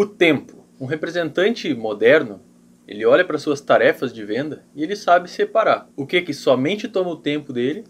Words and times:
O 0.00 0.06
tempo. 0.06 0.64
Um 0.80 0.86
representante 0.86 1.74
moderno, 1.74 2.40
ele 2.86 3.04
olha 3.04 3.24
para 3.24 3.36
suas 3.36 3.60
tarefas 3.60 4.12
de 4.12 4.24
venda 4.24 4.64
e 4.72 4.84
ele 4.84 4.94
sabe 4.94 5.28
separar 5.28 5.90
o 5.96 6.06
que 6.06 6.22
que 6.22 6.32
somente 6.32 6.86
toma 6.86 7.10
o 7.10 7.16
tempo 7.16 7.52
dele 7.52 7.82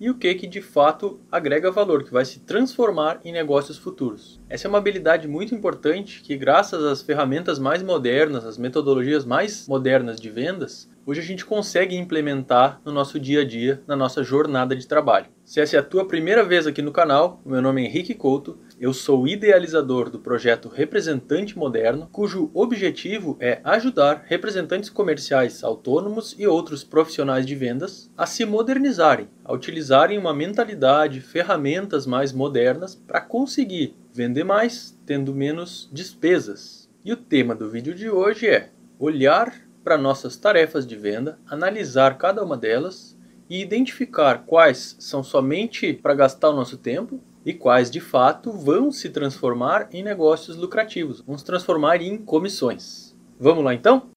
e 0.00 0.10
o 0.10 0.16
que 0.16 0.34
que 0.34 0.48
de 0.48 0.60
fato 0.60 1.20
agrega 1.30 1.70
valor, 1.70 2.02
que 2.02 2.12
vai 2.12 2.24
se 2.24 2.40
transformar 2.40 3.20
em 3.24 3.30
negócios 3.30 3.78
futuros. 3.78 4.40
Essa 4.48 4.66
é 4.66 4.68
uma 4.68 4.78
habilidade 4.78 5.28
muito 5.28 5.54
importante 5.54 6.20
que 6.22 6.36
graças 6.36 6.82
às 6.82 7.00
ferramentas 7.00 7.60
mais 7.60 7.80
modernas, 7.80 8.44
às 8.44 8.58
metodologias 8.58 9.24
mais 9.24 9.68
modernas 9.68 10.20
de 10.20 10.30
vendas, 10.30 10.90
hoje 11.06 11.20
a 11.20 11.24
gente 11.24 11.44
consegue 11.44 11.94
implementar 11.94 12.80
no 12.84 12.90
nosso 12.90 13.20
dia 13.20 13.42
a 13.42 13.44
dia, 13.44 13.80
na 13.86 13.94
nossa 13.94 14.24
jornada 14.24 14.74
de 14.74 14.88
trabalho. 14.88 15.26
Se 15.44 15.60
essa 15.60 15.76
é 15.76 15.78
a 15.78 15.84
tua 15.84 16.04
primeira 16.08 16.42
vez 16.42 16.66
aqui 16.66 16.82
no 16.82 16.90
canal, 16.90 17.40
meu 17.46 17.62
nome 17.62 17.82
é 17.82 17.86
Henrique 17.86 18.14
Couto 18.14 18.58
eu 18.82 18.92
sou 18.92 19.28
idealizador 19.28 20.10
do 20.10 20.18
projeto 20.18 20.68
Representante 20.68 21.56
Moderno, 21.56 22.08
cujo 22.10 22.50
objetivo 22.52 23.36
é 23.38 23.60
ajudar 23.62 24.24
representantes 24.26 24.90
comerciais 24.90 25.62
autônomos 25.62 26.34
e 26.36 26.48
outros 26.48 26.82
profissionais 26.82 27.46
de 27.46 27.54
vendas 27.54 28.10
a 28.18 28.26
se 28.26 28.44
modernizarem, 28.44 29.28
a 29.44 29.52
utilizarem 29.52 30.18
uma 30.18 30.34
mentalidade, 30.34 31.20
ferramentas 31.20 32.08
mais 32.08 32.32
modernas 32.32 32.96
para 32.96 33.20
conseguir 33.20 33.94
vender 34.12 34.42
mais, 34.42 34.98
tendo 35.06 35.32
menos 35.32 35.88
despesas. 35.92 36.90
E 37.04 37.12
o 37.12 37.16
tema 37.16 37.54
do 37.54 37.70
vídeo 37.70 37.94
de 37.94 38.10
hoje 38.10 38.48
é 38.48 38.70
olhar 38.98 39.54
para 39.84 39.96
nossas 39.96 40.36
tarefas 40.36 40.84
de 40.84 40.96
venda, 40.96 41.38
analisar 41.46 42.18
cada 42.18 42.42
uma 42.42 42.56
delas 42.56 43.16
e 43.48 43.62
identificar 43.62 44.42
quais 44.44 44.96
são 44.98 45.22
somente 45.22 45.92
para 45.92 46.14
gastar 46.14 46.50
o 46.50 46.56
nosso 46.56 46.76
tempo 46.76 47.20
e 47.44 47.52
quais 47.52 47.90
de 47.90 48.00
fato 48.00 48.52
vão 48.52 48.90
se 48.90 49.10
transformar 49.10 49.88
em 49.92 50.02
negócios 50.02 50.56
lucrativos, 50.56 51.20
vão 51.20 51.36
se 51.36 51.44
transformar 51.44 52.00
em 52.00 52.16
comissões. 52.16 53.16
Vamos 53.38 53.64
lá 53.64 53.74
então? 53.74 54.10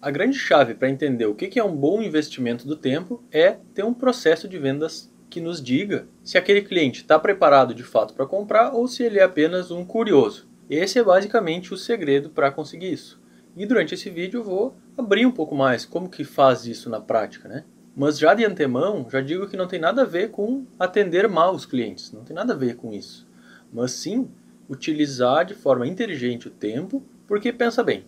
A 0.00 0.10
grande 0.10 0.38
chave 0.38 0.74
para 0.74 0.88
entender 0.88 1.26
o 1.26 1.34
que 1.34 1.58
é 1.58 1.64
um 1.64 1.74
bom 1.74 2.00
investimento 2.00 2.66
do 2.66 2.76
tempo 2.76 3.22
é 3.32 3.58
ter 3.74 3.84
um 3.84 3.92
processo 3.92 4.48
de 4.48 4.58
vendas 4.58 5.12
que 5.28 5.40
nos 5.40 5.60
diga 5.60 6.06
se 6.22 6.38
aquele 6.38 6.62
cliente 6.62 7.02
está 7.02 7.18
preparado 7.18 7.74
de 7.74 7.82
fato 7.82 8.14
para 8.14 8.24
comprar 8.24 8.72
ou 8.72 8.86
se 8.88 9.02
ele 9.02 9.18
é 9.18 9.22
apenas 9.22 9.70
um 9.70 9.84
curioso. 9.84 10.48
Esse 10.70 10.98
é 10.98 11.02
basicamente 11.02 11.72
o 11.72 11.76
segredo 11.76 12.28
para 12.28 12.52
conseguir 12.52 12.92
isso. 12.92 13.20
E 13.56 13.64
durante 13.64 13.94
esse 13.94 14.10
vídeo 14.10 14.40
eu 14.40 14.44
vou 14.44 14.76
abrir 14.96 15.24
um 15.24 15.32
pouco 15.32 15.54
mais 15.54 15.86
como 15.86 16.10
que 16.10 16.24
faz 16.24 16.66
isso 16.66 16.90
na 16.90 17.00
prática, 17.00 17.48
né? 17.48 17.64
Mas 17.96 18.18
já 18.18 18.34
de 18.34 18.44
antemão, 18.44 19.06
já 19.10 19.20
digo 19.20 19.48
que 19.48 19.56
não 19.56 19.66
tem 19.66 19.80
nada 19.80 20.02
a 20.02 20.04
ver 20.04 20.30
com 20.30 20.66
atender 20.78 21.26
mal 21.26 21.54
os 21.54 21.66
clientes, 21.66 22.12
não 22.12 22.22
tem 22.22 22.36
nada 22.36 22.52
a 22.52 22.56
ver 22.56 22.76
com 22.76 22.92
isso. 22.92 23.26
Mas 23.72 23.92
sim 23.92 24.28
utilizar 24.68 25.46
de 25.46 25.54
forma 25.54 25.86
inteligente 25.86 26.48
o 26.48 26.50
tempo, 26.50 27.02
porque 27.26 27.52
pensa 27.52 27.82
bem, 27.82 28.04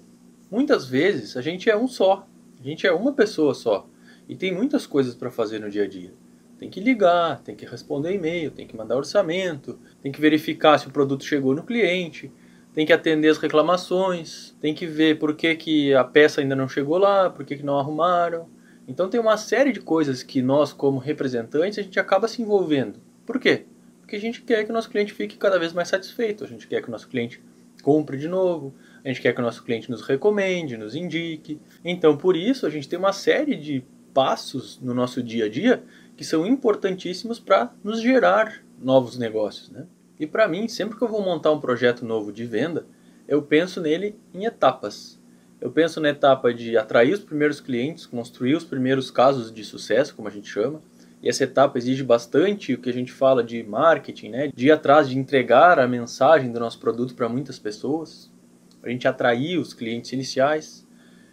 muitas 0.51 0.87
vezes 0.87 1.37
a 1.37 1.41
gente 1.41 1.71
é 1.71 1.77
um 1.77 1.89
só, 1.89 2.27
a 2.61 2.63
gente 2.63 2.87
é 2.87 2.93
uma 2.93 3.13
pessoa 3.13 3.55
só 3.55 3.89
e 4.29 4.37
tem 4.37 4.55
muitas 4.55 4.87
coisas 4.87 5.15
para 5.15 5.31
fazer 5.31 5.59
no 5.61 5.71
dia 5.71 5.85
a 5.85 5.89
dia. 5.89 6.13
Tem 6.59 6.69
que 6.69 6.79
ligar, 6.79 7.41
tem 7.41 7.57
que 7.57 7.65
responder 7.65 8.15
e-mail, 8.15 8.51
tem 8.51 8.67
que 8.67 8.77
mandar 8.77 8.97
orçamento, 8.97 9.79
tem 10.03 10.13
que 10.13 10.21
verificar 10.21 10.79
se 10.79 10.87
o 10.87 10.91
produto 10.91 11.25
chegou 11.25 11.55
no 11.55 11.63
cliente, 11.63 12.31
tem 12.73 12.87
que 12.87 12.93
atender 12.93 13.29
as 13.29 13.39
reclamações, 13.39 14.55
tem 14.61 14.75
que 14.75 14.87
ver 14.87 15.19
por 15.19 15.35
que, 15.35 15.55
que 15.57 15.95
a 15.95 16.05
peça 16.05 16.41
ainda 16.41 16.55
não 16.55 16.69
chegou 16.69 16.99
lá, 16.99 17.29
por 17.29 17.45
que, 17.45 17.57
que 17.57 17.65
não 17.65 17.79
arrumaram. 17.79 18.49
Então 18.87 19.09
tem 19.09 19.21
uma 19.21 19.37
série 19.37 19.73
de 19.73 19.81
coisas 19.81 20.23
que 20.23 20.41
nós, 20.43 20.73
como 20.73 20.99
representantes, 20.99 21.79
a 21.79 21.83
gente 21.83 21.99
acaba 21.99 22.29
se 22.29 22.43
envolvendo. 22.43 23.01
Por 23.27 23.39
quê? 23.39 23.65
Porque 24.01 24.17
a 24.17 24.21
gente 24.21 24.43
quer 24.43 24.65
que 24.65 24.71
o 24.71 24.73
nosso 24.73 24.91
cliente 24.91 25.13
fique 25.13 25.37
cada 25.37 25.59
vez 25.59 25.73
mais 25.73 25.89
satisfeito, 25.89 26.45
a 26.45 26.47
gente 26.47 26.67
quer 26.67 26.83
que 26.83 26.89
o 26.89 26.91
nosso 26.91 27.09
cliente 27.09 27.41
compre 27.83 28.17
de 28.17 28.29
novo, 28.29 28.75
a 29.05 29.09
gente 29.09 29.21
quer 29.21 29.33
que 29.33 29.41
o 29.41 29.45
nosso 29.45 29.63
cliente 29.63 29.91
nos 29.91 30.03
recomende, 30.03 30.77
nos 30.77 30.95
indique. 30.95 31.61
Então, 31.85 32.17
por 32.17 32.37
isso, 32.37 32.67
a 32.67 32.71
gente 32.71 32.89
tem 32.89 32.99
uma 32.99 33.13
série 33.13 33.57
de 33.57 33.85
passos 34.13 34.81
no 34.81 34.93
nosso 34.93 35.23
dia 35.23 35.47
a 35.47 35.49
dia 35.49 35.83
que 36.17 36.25
são 36.25 36.47
importantíssimos 36.47 37.39
para 37.41 37.73
nos 37.83 38.01
gerar 38.01 38.63
novos 38.79 39.17
negócios, 39.17 39.71
né? 39.71 39.87
E 40.21 40.27
para 40.27 40.47
mim, 40.47 40.69
sempre 40.69 40.99
que 40.99 41.03
eu 41.03 41.09
vou 41.09 41.23
montar 41.23 41.51
um 41.51 41.59
projeto 41.59 42.05
novo 42.05 42.31
de 42.31 42.45
venda, 42.45 42.85
eu 43.27 43.41
penso 43.41 43.81
nele 43.81 44.15
em 44.35 44.45
etapas. 44.45 45.19
Eu 45.59 45.71
penso 45.71 45.99
na 45.99 46.11
etapa 46.11 46.53
de 46.53 46.77
atrair 46.77 47.15
os 47.15 47.21
primeiros 47.21 47.59
clientes, 47.59 48.05
construir 48.05 48.55
os 48.55 48.63
primeiros 48.63 49.11
casos 49.11 49.51
de 49.51 49.65
sucesso, 49.65 50.15
como 50.15 50.29
a 50.29 50.31
gente 50.31 50.47
chama. 50.47 50.83
E 51.23 51.29
essa 51.31 51.45
etapa 51.45 51.79
exige 51.79 52.03
bastante 52.03 52.75
o 52.75 52.79
que 52.79 52.91
a 52.91 52.93
gente 52.93 53.11
fala 53.11 53.43
de 53.43 53.63
marketing, 53.63 54.29
né? 54.29 54.53
de 54.55 54.67
ir 54.67 54.71
atrás 54.71 55.09
de 55.09 55.19
entregar 55.19 55.79
a 55.79 55.89
mensagem 55.89 56.53
do 56.53 56.61
nosso 56.61 56.79
produto 56.79 57.15
para 57.15 57.27
muitas 57.27 57.59
pessoas, 57.59 58.31
para 58.79 58.91
a 58.91 58.93
gente 58.93 59.09
atrair 59.09 59.59
os 59.59 59.73
clientes 59.73 60.13
iniciais. 60.13 60.87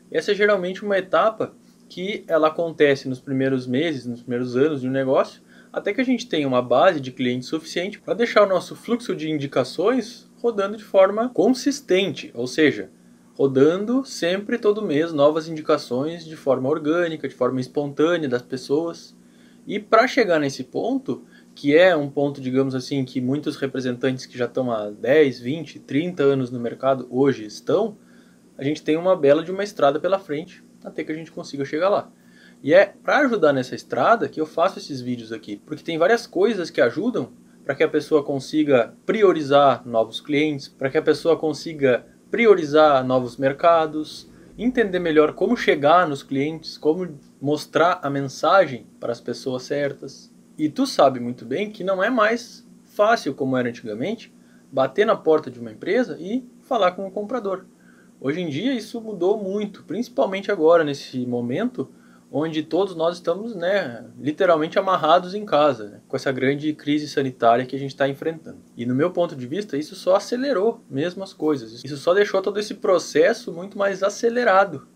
Essa 0.09 0.31
é 0.31 0.35
geralmente 0.35 0.85
uma 0.85 0.97
etapa 0.97 1.53
que 1.89 2.23
ela 2.25 2.47
acontece 2.47 3.09
nos 3.09 3.19
primeiros 3.19 3.67
meses, 3.67 4.05
nos 4.05 4.21
primeiros 4.21 4.55
anos 4.55 4.79
de 4.79 4.87
um 4.87 4.91
negócio, 4.91 5.41
até 5.71 5.93
que 5.93 6.01
a 6.01 6.03
gente 6.03 6.27
tenha 6.27 6.47
uma 6.47 6.61
base 6.61 6.99
de 6.99 7.11
clientes 7.11 7.47
suficiente 7.47 7.99
para 7.99 8.13
deixar 8.13 8.43
o 8.43 8.49
nosso 8.49 8.75
fluxo 8.75 9.15
de 9.15 9.29
indicações 9.29 10.29
rodando 10.41 10.77
de 10.77 10.83
forma 10.83 11.29
consistente, 11.29 12.31
ou 12.33 12.47
seja, 12.47 12.89
rodando 13.35 14.03
sempre 14.05 14.57
todo 14.57 14.81
mês 14.81 15.13
novas 15.13 15.47
indicações 15.47 16.25
de 16.25 16.35
forma 16.35 16.69
orgânica, 16.69 17.27
de 17.27 17.35
forma 17.35 17.59
espontânea 17.59 18.27
das 18.27 18.41
pessoas. 18.41 19.15
E 19.65 19.79
para 19.79 20.07
chegar 20.07 20.39
nesse 20.39 20.63
ponto, 20.63 21.23
que 21.53 21.75
é 21.75 21.95
um 21.95 22.09
ponto, 22.09 22.39
digamos 22.39 22.73
assim, 22.73 23.03
que 23.03 23.19
muitos 23.19 23.55
representantes 23.55 24.25
que 24.25 24.37
já 24.37 24.45
estão 24.45 24.71
há 24.71 24.89
10, 24.89 25.39
20, 25.39 25.79
30 25.79 26.23
anos 26.23 26.51
no 26.51 26.59
mercado 26.59 27.07
hoje 27.09 27.45
estão, 27.45 27.97
a 28.57 28.63
gente 28.63 28.81
tem 28.81 28.95
uma 28.95 29.15
bela 29.15 29.43
de 29.43 29.51
uma 29.51 29.63
estrada 29.63 29.99
pela 29.99 30.17
frente 30.17 30.63
até 30.83 31.03
que 31.03 31.11
a 31.11 31.15
gente 31.15 31.31
consiga 31.31 31.65
chegar 31.65 31.89
lá. 31.89 32.11
E 32.63 32.73
é 32.73 32.85
para 32.85 33.19
ajudar 33.19 33.53
nessa 33.53 33.75
estrada 33.75 34.27
que 34.27 34.41
eu 34.41 34.45
faço 34.45 34.79
esses 34.79 34.99
vídeos 34.99 35.31
aqui, 35.31 35.61
porque 35.65 35.83
tem 35.83 35.97
várias 35.97 36.25
coisas 36.25 36.69
que 36.69 36.81
ajudam 36.81 37.31
para 37.63 37.75
que 37.75 37.83
a 37.83 37.89
pessoa 37.89 38.23
consiga 38.23 38.93
priorizar 39.05 39.85
novos 39.85 40.19
clientes, 40.19 40.67
para 40.67 40.89
que 40.89 40.97
a 40.97 41.01
pessoa 41.01 41.37
consiga 41.37 42.05
priorizar 42.31 43.05
novos 43.05 43.37
mercados, 43.37 44.29
entender 44.57 44.99
melhor 44.99 45.33
como 45.33 45.55
chegar 45.55 46.07
nos 46.07 46.23
clientes, 46.23 46.77
como 46.77 47.19
mostrar 47.39 47.99
a 48.01 48.09
mensagem 48.09 48.87
para 48.99 49.11
as 49.11 49.21
pessoas 49.21 49.63
certas. 49.63 50.33
E 50.57 50.67
tu 50.67 50.87
sabe 50.87 51.19
muito 51.19 51.45
bem 51.45 51.69
que 51.69 51.83
não 51.83 52.03
é 52.03 52.09
mais 52.09 52.67
fácil 52.83 53.35
como 53.35 53.55
era 53.55 53.69
antigamente 53.69 54.33
bater 54.71 55.05
na 55.05 55.15
porta 55.15 55.51
de 55.51 55.59
uma 55.59 55.71
empresa 55.71 56.17
e 56.19 56.43
falar 56.61 56.91
com 56.93 57.05
o 57.05 57.11
comprador. 57.11 57.65
Hoje 58.19 58.41
em 58.41 58.49
dia 58.49 58.73
isso 58.73 58.99
mudou 58.99 59.37
muito, 59.37 59.83
principalmente 59.83 60.51
agora 60.51 60.83
nesse 60.83 61.25
momento 61.25 61.89
onde 62.31 62.61
todos 62.63 62.95
nós 62.95 63.15
estamos, 63.15 63.55
né, 63.55 64.05
literalmente 64.19 64.77
amarrados 64.77 65.33
em 65.33 65.45
casa, 65.45 65.89
né, 65.89 66.01
com 66.07 66.15
essa 66.15 66.31
grande 66.31 66.73
crise 66.73 67.07
sanitária 67.07 67.65
que 67.65 67.75
a 67.75 67.79
gente 67.79 67.91
está 67.91 68.07
enfrentando. 68.07 68.59
E 68.75 68.85
no 68.85 68.93
meu 68.93 69.11
ponto 69.11 69.35
de 69.35 69.47
vista, 69.47 69.77
isso 69.77 69.95
só 69.95 70.15
acelerou 70.15 70.81
mesmo 70.89 71.23
as 71.23 71.33
coisas. 71.33 71.83
Isso 71.83 71.97
só 71.97 72.13
deixou 72.13 72.41
todo 72.41 72.59
esse 72.59 72.75
processo 72.75 73.53
muito 73.53 73.77
mais 73.77 74.03
acelerado. 74.03 74.87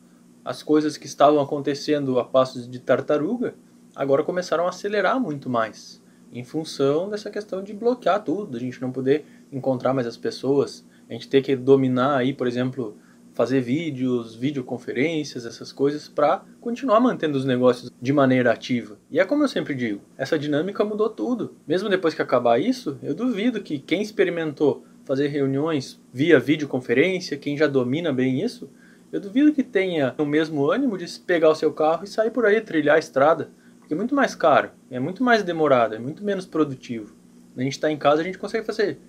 As 0.43 0.61
coisas 0.61 0.97
que 0.97 1.05
estavam 1.05 1.39
acontecendo 1.39 2.19
a 2.19 2.25
passos 2.25 2.69
de 2.69 2.79
tartaruga 2.79 3.55
agora 3.95 4.23
começaram 4.23 4.65
a 4.65 4.69
acelerar 4.69 5.19
muito 5.19 5.49
mais, 5.49 6.01
em 6.31 6.43
função 6.43 7.09
dessa 7.09 7.29
questão 7.29 7.61
de 7.61 7.73
bloquear 7.73 8.23
tudo, 8.23 8.57
a 8.57 8.59
gente 8.59 8.81
não 8.81 8.91
poder 8.91 9.25
encontrar 9.51 9.93
mais 9.93 10.07
as 10.07 10.17
pessoas, 10.17 10.85
a 11.09 11.13
gente 11.13 11.27
ter 11.27 11.41
que 11.41 11.55
dominar 11.55 12.17
aí, 12.17 12.33
por 12.33 12.47
exemplo, 12.47 12.97
fazer 13.41 13.59
vídeos, 13.59 14.35
videoconferências, 14.35 15.47
essas 15.47 15.71
coisas 15.71 16.07
para 16.07 16.45
continuar 16.59 16.99
mantendo 16.99 17.35
os 17.39 17.43
negócios 17.43 17.91
de 17.99 18.13
maneira 18.13 18.51
ativa. 18.51 18.99
E 19.09 19.19
é 19.19 19.25
como 19.25 19.43
eu 19.43 19.47
sempre 19.47 19.73
digo, 19.73 19.99
essa 20.15 20.37
dinâmica 20.37 20.85
mudou 20.85 21.09
tudo. 21.09 21.55
Mesmo 21.67 21.89
depois 21.89 22.13
que 22.13 22.21
acabar 22.21 22.61
isso, 22.61 22.99
eu 23.01 23.15
duvido 23.15 23.59
que 23.59 23.79
quem 23.79 23.99
experimentou 23.99 24.85
fazer 25.05 25.29
reuniões 25.29 25.99
via 26.13 26.39
videoconferência, 26.39 27.35
quem 27.35 27.57
já 27.57 27.65
domina 27.65 28.13
bem 28.13 28.43
isso, 28.43 28.69
eu 29.11 29.19
duvido 29.19 29.51
que 29.51 29.63
tenha 29.63 30.13
o 30.19 30.25
mesmo 30.25 30.69
ânimo 30.69 30.95
de 30.95 31.07
pegar 31.21 31.49
o 31.49 31.55
seu 31.55 31.73
carro 31.73 32.03
e 32.03 32.07
sair 32.07 32.29
por 32.29 32.45
aí 32.45 32.61
trilhar 32.61 32.97
a 32.97 32.99
estrada, 32.99 33.49
porque 33.79 33.95
é 33.95 33.97
muito 33.97 34.13
mais 34.13 34.35
caro, 34.35 34.69
é 34.91 34.99
muito 34.99 35.23
mais 35.23 35.41
demorado, 35.41 35.95
é 35.95 35.99
muito 35.99 36.23
menos 36.23 36.45
produtivo. 36.45 37.15
A 37.57 37.61
gente 37.63 37.73
está 37.73 37.91
em 37.91 37.97
casa, 37.97 38.21
a 38.21 38.23
gente 38.23 38.37
consegue 38.37 38.67
fazer 38.67 38.99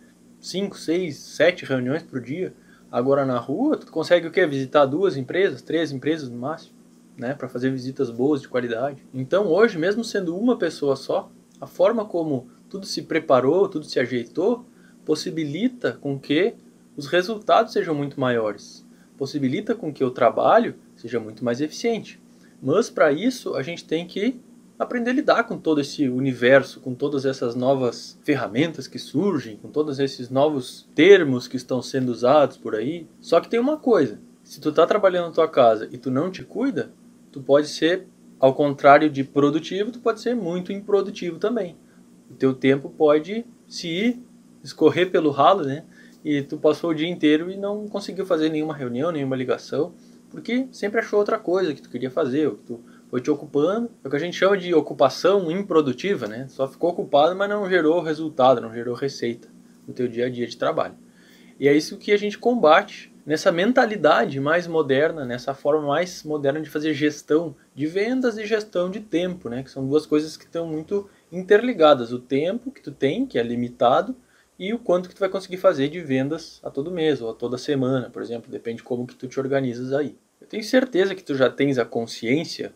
5, 0.41 0.79
6, 0.79 1.17
7 1.19 1.67
reuniões 1.67 2.03
por 2.03 2.19
dia. 2.19 2.55
Agora 2.93 3.25
na 3.25 3.39
rua, 3.39 3.79
tu 3.79 3.91
consegue 3.91 4.27
o 4.27 4.31
quê? 4.31 4.47
Visitar 4.47 4.85
duas 4.85 5.17
empresas, 5.17 5.63
três 5.63 5.91
empresas 5.91 6.29
no 6.29 6.37
máximo, 6.37 6.75
né? 7.17 7.33
Para 7.33 7.49
fazer 7.49 7.71
visitas 7.71 8.11
boas 8.11 8.43
de 8.43 8.49
qualidade. 8.49 9.03
Então 9.15 9.47
hoje, 9.47 9.79
mesmo 9.79 10.05
sendo 10.05 10.37
uma 10.37 10.59
pessoa 10.59 10.95
só, 10.95 11.33
a 11.59 11.67
forma 11.67 12.05
como 12.05 12.51
tudo 12.69 12.85
se 12.85 13.01
preparou, 13.01 13.67
tudo 13.67 13.87
se 13.87 13.99
ajeitou, 13.99 14.67
possibilita 15.07 15.93
com 15.93 16.19
que 16.19 16.55
os 16.95 17.07
resultados 17.07 17.73
sejam 17.73 17.95
muito 17.95 18.21
maiores. 18.21 18.87
Possibilita 19.17 19.75
com 19.75 19.91
que 19.91 20.05
o 20.05 20.11
trabalho 20.11 20.75
seja 20.95 21.19
muito 21.19 21.43
mais 21.43 21.63
eficiente. 21.63 22.21
Mas 22.61 22.91
para 22.91 23.11
isso 23.11 23.55
a 23.55 23.63
gente 23.63 23.87
tem 23.87 24.07
que 24.07 24.39
aprender 24.83 25.11
a 25.11 25.15
lidar 25.15 25.45
com 25.45 25.57
todo 25.57 25.81
esse 25.81 26.09
universo, 26.09 26.81
com 26.81 26.95
todas 26.95 27.25
essas 27.25 27.55
novas 27.55 28.19
ferramentas 28.25 28.87
que 28.87 28.99
surgem, 28.99 29.57
com 29.57 29.69
todos 29.69 29.99
esses 29.99 30.29
novos 30.29 30.89
termos 30.95 31.49
que 31.49 31.57
estão 31.57 31.81
sendo 31.81 32.11
usados 32.11 32.57
por 32.57 32.75
aí. 32.75 33.07
Só 33.21 33.41
que 33.41 33.49
tem 33.49 33.61
uma 33.61 33.77
coisa, 33.77 34.21
se 34.43 34.61
tu 34.61 34.73
tá 34.73 34.87
trabalhando 34.87 35.27
na 35.27 35.33
tua 35.33 35.49
casa 35.49 35.89
e 35.91 35.99
tu 35.99 36.11
não 36.11 36.31
te 36.31 36.43
cuida, 36.43 36.93
tu 37.31 37.41
pode 37.41 37.69
ser 37.69 38.07
ao 38.39 38.55
contrário 38.55 39.09
de 39.09 39.23
produtivo, 39.23 39.93
tu 39.93 40.01
pode 40.01 40.21
ser 40.21 40.35
muito 40.35 40.73
improdutivo 40.73 41.39
também. 41.39 41.77
O 42.29 42.35
teu 42.35 42.53
tempo 42.53 42.91
pode 42.91 43.47
se 43.69 43.89
ir, 43.89 44.23
escorrer 44.65 45.11
pelo 45.11 45.31
ralo, 45.31 45.63
né? 45.63 45.85
E 46.25 46.43
tu 46.43 46.57
passou 46.57 46.91
o 46.91 46.95
dia 46.95 47.09
inteiro 47.09 47.51
e 47.51 47.57
não 47.57 47.87
conseguiu 47.89 48.27
fazer 48.27 48.49
nenhuma 48.49 48.75
reunião, 48.75 49.13
nenhuma 49.13 49.37
ligação, 49.37 49.95
porque 50.29 50.67
sempre 50.73 50.99
achou 50.99 51.19
outra 51.19 51.39
coisa 51.39 51.73
que 51.73 51.83
tu 51.83 51.91
queria 51.91 52.11
fazer, 52.11 52.49
ou 52.49 52.57
que 52.57 52.65
tu 52.65 52.81
foi 53.13 53.21
te 53.21 53.31
ocupando. 53.31 53.91
É 54.03 54.09
o 54.09 54.11
que 54.11 54.17
a 54.17 54.19
gente 54.19 54.39
chama 54.39 54.57
de 54.57 54.73
ocupação 54.73 55.51
improdutiva, 55.51 56.27
né? 56.27 56.47
Só 56.49 56.67
ficou 56.67 56.89
ocupado, 56.89 57.37
mas 57.37 57.47
não 57.47 57.69
gerou 57.69 58.01
resultado, 58.01 58.59
não 58.59 58.73
gerou 58.73 58.95
receita 58.95 59.49
no 59.87 59.93
teu 59.93 60.09
dia 60.09 60.25
a 60.25 60.31
dia 60.31 60.47
de 60.47 60.57
trabalho. 60.57 60.95
E 61.61 61.69
é 61.69 61.77
isso 61.77 61.99
que 61.99 62.11
a 62.11 62.17
gente 62.17 62.39
combate 62.39 63.13
nessa 63.27 63.53
mentalidade 63.53 64.41
mais 64.41 64.67
moderna, 64.67 65.27
nessa 65.27 65.53
forma 65.53 65.89
mais 65.89 66.23
moderna 66.23 66.63
de 66.63 66.71
fazer 66.71 66.95
gestão 66.95 67.55
de 67.75 67.87
vendas 67.87 68.39
e 68.39 68.47
gestão 68.47 68.91
de 68.91 69.01
tempo, 69.01 69.51
né? 69.51 69.63
Que 69.63 69.71
são 69.71 69.87
duas 69.87 70.07
coisas 70.07 70.35
que 70.35 70.47
estão 70.47 70.67
muito 70.67 71.07
interligadas. 71.31 72.15
O 72.15 72.19
tempo 72.19 72.71
que 72.71 72.81
tu 72.81 72.91
tem, 72.91 73.27
que 73.27 73.39
é 73.39 73.43
limitado, 73.43 74.17
e 74.59 74.73
o 74.73 74.79
quanto 74.79 75.11
que 75.11 75.15
tu 75.15 75.21
vai 75.21 75.29
conseguir 75.29 75.59
fazer 75.59 75.91
de 75.91 76.01
vendas 76.01 76.61
a 76.65 76.71
todo 76.71 76.91
mês 76.91 77.21
ou 77.21 77.29
a 77.29 77.35
toda 77.35 77.59
semana, 77.59 78.09
por 78.09 78.23
exemplo, 78.23 78.51
depende 78.51 78.79
de 78.79 78.85
como 78.85 79.07
que 79.07 79.15
tu 79.15 79.29
te 79.29 79.39
organizas 79.39 79.93
aí. 79.93 80.17
Eu 80.41 80.47
tenho 80.47 80.65
certeza 80.65 81.15
que 81.15 81.23
tu 81.23 81.35
já 81.35 81.51
tens 81.51 81.77
a 81.77 81.85
consciência 81.85 82.73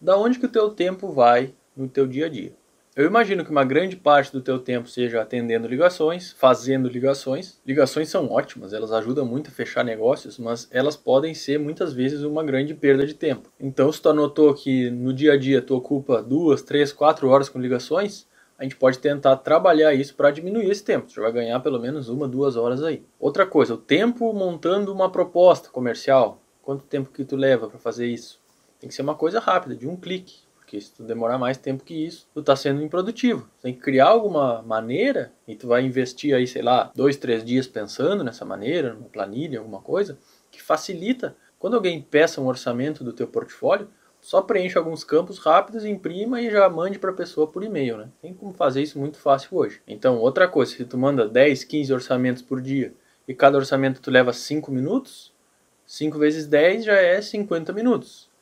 da 0.00 0.16
onde 0.16 0.38
que 0.38 0.46
o 0.46 0.50
teu 0.50 0.70
tempo 0.70 1.10
vai 1.12 1.54
no 1.76 1.88
teu 1.88 2.06
dia 2.06 2.26
a 2.26 2.28
dia. 2.28 2.54
Eu 2.96 3.06
imagino 3.06 3.44
que 3.44 3.50
uma 3.50 3.64
grande 3.64 3.96
parte 3.96 4.30
do 4.30 4.40
teu 4.40 4.56
tempo 4.56 4.88
seja 4.88 5.20
atendendo 5.20 5.66
ligações, 5.66 6.30
fazendo 6.30 6.88
ligações. 6.88 7.60
Ligações 7.66 8.08
são 8.08 8.30
ótimas, 8.30 8.72
elas 8.72 8.92
ajudam 8.92 9.26
muito 9.26 9.48
a 9.48 9.52
fechar 9.52 9.84
negócios, 9.84 10.38
mas 10.38 10.68
elas 10.70 10.96
podem 10.96 11.34
ser 11.34 11.58
muitas 11.58 11.92
vezes 11.92 12.22
uma 12.22 12.44
grande 12.44 12.72
perda 12.72 13.04
de 13.04 13.14
tempo. 13.14 13.50
Então, 13.58 13.90
se 13.90 14.00
tu 14.00 14.10
anotou 14.10 14.54
que 14.54 14.90
no 14.90 15.12
dia 15.12 15.32
a 15.32 15.36
dia 15.36 15.60
tu 15.60 15.74
ocupa 15.74 16.22
duas, 16.22 16.62
três, 16.62 16.92
quatro 16.92 17.28
horas 17.28 17.48
com 17.48 17.58
ligações, 17.58 18.28
a 18.56 18.62
gente 18.62 18.76
pode 18.76 19.00
tentar 19.00 19.38
trabalhar 19.38 19.92
isso 19.92 20.14
para 20.14 20.30
diminuir 20.30 20.70
esse 20.70 20.84
tempo. 20.84 21.10
Você 21.10 21.20
vai 21.20 21.32
ganhar 21.32 21.58
pelo 21.58 21.80
menos 21.80 22.08
uma, 22.08 22.28
duas 22.28 22.54
horas 22.54 22.80
aí. 22.80 23.02
Outra 23.18 23.44
coisa, 23.44 23.74
o 23.74 23.78
tempo 23.78 24.32
montando 24.32 24.92
uma 24.92 25.10
proposta 25.10 25.68
comercial. 25.68 26.40
Quanto 26.62 26.84
tempo 26.84 27.10
que 27.10 27.24
tu 27.24 27.34
leva 27.34 27.68
para 27.68 27.80
fazer 27.80 28.06
isso? 28.06 28.43
Tem 28.84 28.88
que 28.90 28.94
ser 28.94 29.00
uma 29.00 29.14
coisa 29.14 29.40
rápida, 29.40 29.74
de 29.74 29.88
um 29.88 29.96
clique. 29.96 30.40
Porque 30.56 30.78
se 30.78 30.92
tu 30.92 31.02
demorar 31.02 31.38
mais 31.38 31.56
tempo 31.56 31.82
que 31.82 31.94
isso, 31.94 32.28
tu 32.34 32.42
tá 32.42 32.54
sendo 32.54 32.82
improdutivo. 32.82 33.48
Tem 33.62 33.72
que 33.72 33.80
criar 33.80 34.08
alguma 34.08 34.60
maneira 34.60 35.32
e 35.48 35.56
tu 35.56 35.66
vai 35.66 35.82
investir 35.82 36.34
aí, 36.34 36.46
sei 36.46 36.60
lá, 36.60 36.92
dois, 36.94 37.16
três 37.16 37.42
dias 37.42 37.66
pensando 37.66 38.22
nessa 38.22 38.44
maneira, 38.44 38.92
numa 38.92 39.08
planilha, 39.08 39.58
alguma 39.58 39.80
coisa, 39.80 40.18
que 40.50 40.60
facilita. 40.60 41.34
Quando 41.58 41.76
alguém 41.76 42.02
peça 42.02 42.42
um 42.42 42.46
orçamento 42.46 43.02
do 43.02 43.14
teu 43.14 43.26
portfólio, 43.26 43.88
só 44.20 44.42
preenche 44.42 44.76
alguns 44.76 45.02
campos 45.02 45.38
rápidos, 45.38 45.86
imprima 45.86 46.42
e 46.42 46.50
já 46.50 46.68
mande 46.68 46.98
para 46.98 47.10
a 47.10 47.14
pessoa 47.14 47.46
por 47.46 47.64
e-mail, 47.64 47.96
né? 47.96 48.10
Tem 48.20 48.34
como 48.34 48.52
fazer 48.52 48.82
isso 48.82 48.98
muito 48.98 49.16
fácil 49.16 49.56
hoje. 49.56 49.80
Então, 49.88 50.18
outra 50.18 50.46
coisa, 50.46 50.72
se 50.72 50.84
tu 50.84 50.98
manda 50.98 51.26
10, 51.26 51.64
15 51.64 51.90
orçamentos 51.90 52.42
por 52.42 52.60
dia 52.60 52.92
e 53.26 53.34
cada 53.34 53.56
orçamento 53.56 54.02
tu 54.02 54.10
leva 54.10 54.30
5 54.30 54.70
minutos, 54.70 55.32
5 55.86 56.18
vezes 56.18 56.46
10 56.46 56.84
já 56.84 56.96
é 56.96 57.22
50 57.22 57.72
minutos 57.72 58.33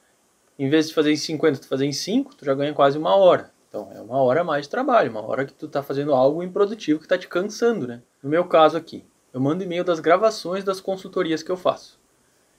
em 0.62 0.68
vez 0.68 0.86
de 0.86 0.94
fazer 0.94 1.10
em 1.10 1.16
50, 1.16 1.58
tu 1.58 1.66
fazer 1.66 1.86
em 1.86 1.92
5, 1.92 2.36
tu 2.36 2.44
já 2.44 2.54
ganha 2.54 2.72
quase 2.72 2.96
uma 2.96 3.16
hora. 3.16 3.50
Então 3.68 3.90
é 3.92 4.00
uma 4.00 4.22
hora 4.22 4.42
a 4.42 4.44
mais 4.44 4.66
de 4.66 4.70
trabalho, 4.70 5.10
uma 5.10 5.20
hora 5.26 5.44
que 5.44 5.52
tu 5.52 5.66
está 5.66 5.82
fazendo 5.82 6.14
algo 6.14 6.40
improdutivo 6.40 7.00
que 7.00 7.04
está 7.04 7.18
te 7.18 7.26
cansando, 7.26 7.84
né? 7.84 8.00
No 8.22 8.30
meu 8.30 8.44
caso 8.44 8.76
aqui, 8.76 9.04
eu 9.34 9.40
mando 9.40 9.64
e-mail 9.64 9.82
das 9.82 9.98
gravações 9.98 10.62
das 10.62 10.80
consultorias 10.80 11.42
que 11.42 11.50
eu 11.50 11.56
faço. 11.56 11.98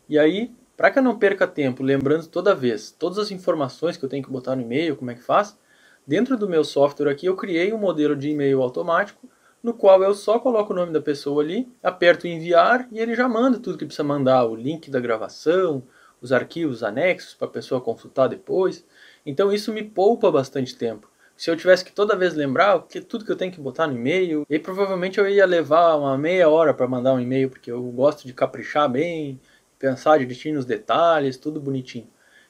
E 0.09 0.19
aí, 0.19 0.51
para 0.75 0.91
que 0.91 0.99
eu 0.99 1.03
não 1.03 1.17
perca 1.17 1.47
tempo 1.47 1.81
lembrando 1.81 2.27
toda 2.27 2.53
vez 2.53 2.91
todas 2.91 3.17
as 3.17 3.31
informações 3.31 3.95
que 3.95 4.03
eu 4.03 4.09
tenho 4.09 4.21
que 4.21 4.29
botar 4.29 4.53
no 4.57 4.63
e-mail, 4.63 4.97
como 4.97 5.09
é 5.09 5.15
que 5.15 5.23
faz, 5.23 5.57
dentro 6.05 6.35
do 6.35 6.49
meu 6.49 6.65
software 6.65 7.09
aqui 7.09 7.25
eu 7.25 7.37
criei 7.37 7.71
um 7.71 7.77
modelo 7.77 8.17
de 8.17 8.31
e-mail 8.31 8.61
automático 8.61 9.29
no 9.63 9.73
qual 9.73 10.03
eu 10.03 10.13
só 10.13 10.39
coloco 10.39 10.73
o 10.73 10.75
nome 10.75 10.91
da 10.91 10.99
pessoa 10.99 11.41
ali, 11.41 11.71
aperto 11.81 12.27
enviar 12.27 12.85
e 12.91 12.99
ele 12.99 13.15
já 13.15 13.29
manda 13.29 13.57
tudo 13.57 13.77
que 13.77 13.85
precisa 13.85 14.03
mandar, 14.03 14.43
o 14.43 14.55
link 14.55 14.91
da 14.91 14.99
gravação, 14.99 15.81
os 16.23 16.31
arquivos 16.31 16.83
anexos 16.83 17.33
para 17.33 17.47
a 17.47 17.51
pessoa 17.51 17.81
consultar 17.81 18.29
depois. 18.29 18.85
Então 19.25 19.51
isso 19.51 19.73
me 19.73 19.83
poupa 19.83 20.31
bastante 20.31 20.75
tempo. 20.75 21.11
Se 21.35 21.51
eu 21.51 21.57
tivesse 21.57 21.83
que 21.83 21.91
toda 21.91 22.15
vez 22.15 22.33
lembrar 22.33 22.81
que 22.87 23.01
tudo 23.01 23.25
que 23.25 23.31
eu 23.31 23.35
tenho 23.35 23.51
que 23.51 23.59
botar 23.59 23.87
no 23.87 23.95
e-mail, 23.95 24.45
e 24.49 24.57
provavelmente 24.57 25.19
eu 25.19 25.27
ia 25.27 25.45
levar 25.45 25.95
uma 25.97 26.17
meia 26.17 26.47
hora 26.47 26.73
para 26.73 26.87
mandar 26.87 27.13
um 27.13 27.19
e-mail, 27.19 27.49
porque 27.49 27.69
eu 27.69 27.81
gosto 27.91 28.25
de 28.25 28.33
caprichar 28.33 28.89
bem, 28.89 29.39
pensar 29.77 30.17
direitinho 30.17 30.55
nos 30.55 30.65
detalhes, 30.65 31.35
tudo 31.35 31.59
bonitinho. 31.59 32.07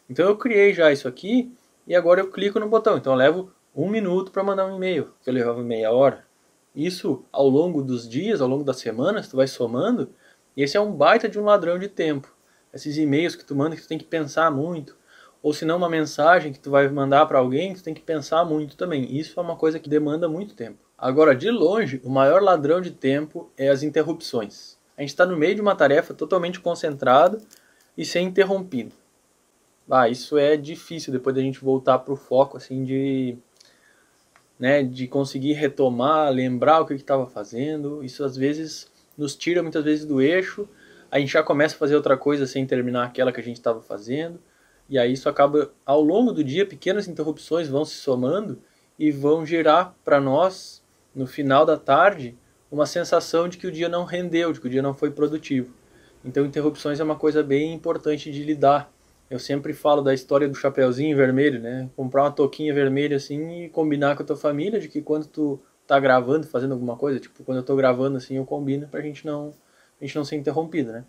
Então 0.08 0.28
eu 0.28 0.38
criei 0.38 0.74
já 0.74 0.92
isso 0.92 1.08
aqui 1.08 1.52
e 1.88 1.96
agora 1.96 2.22
eu 2.22 2.30
clico 2.30 2.60
no 2.60 2.70
botão. 2.70 2.98
Então 2.98 3.14
eu 3.14 3.18
levo 3.18 3.52
um 3.76 3.90
minuto 3.90 4.32
para 4.32 4.44
mandar 4.44 4.68
um 4.68 4.76
e-mail, 4.76 5.10
que 5.24 5.30
eu 5.30 5.34
levava 5.34 5.64
meia 5.64 5.92
hora. 5.92 6.24
Isso 6.76 7.26
ao 7.32 7.50
longo 7.50 7.82
dos 7.82 8.08
dias, 8.08 8.40
ao 8.40 8.48
longo 8.48 8.64
das 8.64 8.78
semanas, 8.78 9.28
tu 9.28 9.38
vai 9.38 9.48
somando, 9.48 10.10
e 10.56 10.62
esse 10.62 10.78
é 10.78 10.82
um 10.82 10.92
baita 10.92 11.28
de 11.28 11.40
um 11.40 11.46
ladrão 11.46 11.80
de 11.80 11.88
tempo 11.88 12.33
esses 12.74 12.98
e-mails 12.98 13.36
que 13.36 13.46
tu 13.46 13.56
manda 13.56 13.76
que 13.76 13.82
tu 13.82 13.88
tem 13.88 13.98
que 13.98 14.06
pensar 14.06 14.50
muito, 14.52 14.96
ou 15.42 15.54
se 15.54 15.66
não 15.66 15.78
uma 15.78 15.90
mensagem 15.90 16.54
que 16.54 16.60
tu 16.60 16.72
vai 16.72 16.88
mandar 16.88 17.26
para 17.26 17.38
alguém 17.38 17.74
que 17.74 17.80
tu 17.80 17.84
tem 17.84 17.94
que 17.94 18.02
pensar 18.02 18.46
muito 18.46 18.78
também. 18.78 19.16
Isso 19.16 19.38
é 19.40 19.44
uma 19.44 19.58
coisa 19.58 19.78
que 19.78 19.90
demanda 19.90 20.28
muito 20.30 20.56
tempo. 20.56 20.80
Agora, 20.98 21.36
de 21.36 21.52
longe, 21.52 22.02
o 22.04 22.10
maior 22.10 22.42
ladrão 22.42 22.80
de 22.80 22.92
tempo 22.92 23.52
é 23.58 23.68
as 23.68 23.84
interrupções. 23.84 24.78
A 24.98 25.02
gente 25.02 25.10
está 25.10 25.26
no 25.26 25.36
meio 25.36 25.56
de 25.56 25.62
uma 25.62 25.76
tarefa 25.76 26.14
totalmente 26.14 26.62
concentrado 26.62 27.40
e 27.98 28.06
ser 28.06 28.22
interrompido. 28.22 28.94
Ah, 29.90 30.08
isso 30.08 30.38
é 30.38 30.56
difícil 30.56 31.12
depois 31.12 31.36
da 31.36 31.42
gente 31.42 31.60
voltar 31.60 32.00
para 32.00 32.14
o 32.14 32.18
foco 32.18 32.56
assim 32.56 32.86
de, 32.86 33.38
né, 34.58 34.82
de 34.82 35.08
conseguir 35.08 35.54
retomar, 35.54 36.32
lembrar 36.32 36.80
o 36.80 36.86
que 36.86 36.94
estava 36.94 37.28
fazendo. 37.28 38.02
Isso 38.02 38.24
às 38.24 38.38
vezes 38.38 38.90
nos 39.18 39.36
tira 39.36 39.62
muitas 39.62 39.84
vezes 39.84 40.06
do 40.06 40.22
eixo 40.22 40.70
a 41.14 41.20
gente 41.20 41.32
já 41.32 41.44
começa 41.44 41.76
a 41.76 41.78
fazer 41.78 41.96
outra 41.96 42.18
coisa 42.18 42.48
sem 42.48 42.66
terminar 42.66 43.06
aquela 43.06 43.32
que 43.32 43.40
a 43.40 43.44
gente 43.44 43.58
estava 43.58 43.80
fazendo. 43.84 44.40
E 44.90 44.98
aí 44.98 45.14
isso 45.14 45.30
acaba, 45.30 45.72
ao 45.86 46.02
longo 46.02 46.32
do 46.32 46.44
dia, 46.44 46.66
pequenas 46.66 47.08
interrupções 47.08 47.68
vão 47.68 47.86
se 47.86 47.94
somando 47.94 48.58
e 48.98 49.12
vão 49.12 49.46
gerar 49.46 49.96
para 50.04 50.20
nós, 50.20 50.84
no 51.14 51.28
final 51.28 51.68
da 51.68 51.78
tarde, 51.78 52.36
uma 52.72 52.88
sensação 52.88 53.48
de 53.48 53.60
que 53.60 53.68
o 53.68 53.72
dia 53.72 53.88
não 53.88 54.06
rendeu, 54.06 54.52
de 54.52 54.60
que 54.60 54.66
o 54.66 54.70
dia 54.72 54.82
não 54.82 54.92
foi 54.92 55.12
produtivo. 55.12 55.72
Então, 56.26 56.48
interrupções 56.48 57.00
é 57.00 57.04
uma 57.04 57.16
coisa 57.16 57.44
bem 57.44 57.76
importante 57.76 58.32
de 58.32 58.44
lidar. 58.44 58.92
Eu 59.30 59.38
sempre 59.38 59.72
falo 59.72 60.02
da 60.02 60.16
história 60.16 60.50
do 60.50 60.56
chapeuzinho 60.56 61.16
vermelho, 61.16 61.62
né? 61.62 61.92
Comprar 61.96 62.24
uma 62.24 62.32
touquinha 62.32 62.74
vermelha 62.74 63.18
assim 63.18 63.66
e 63.66 63.70
combinar 63.70 64.16
com 64.16 64.24
a 64.24 64.26
tua 64.26 64.36
família 64.36 64.80
de 64.80 64.88
que 64.88 65.00
quando 65.00 65.28
tu 65.28 65.62
tá 65.86 66.00
gravando, 66.00 66.48
fazendo 66.48 66.72
alguma 66.72 66.98
coisa, 66.98 67.20
tipo, 67.20 67.44
quando 67.44 67.60
eu 67.60 67.64
tô 67.64 67.76
gravando 67.76 68.18
assim, 68.18 68.38
eu 68.38 68.46
combino 68.46 68.88
pra 68.88 69.00
gente 69.00 69.28
não 69.28 69.54
a 70.00 70.06
gente 70.06 70.16
não 70.16 70.26
ser 70.26 70.36
interrompido, 70.36 70.92
né? 70.92 71.06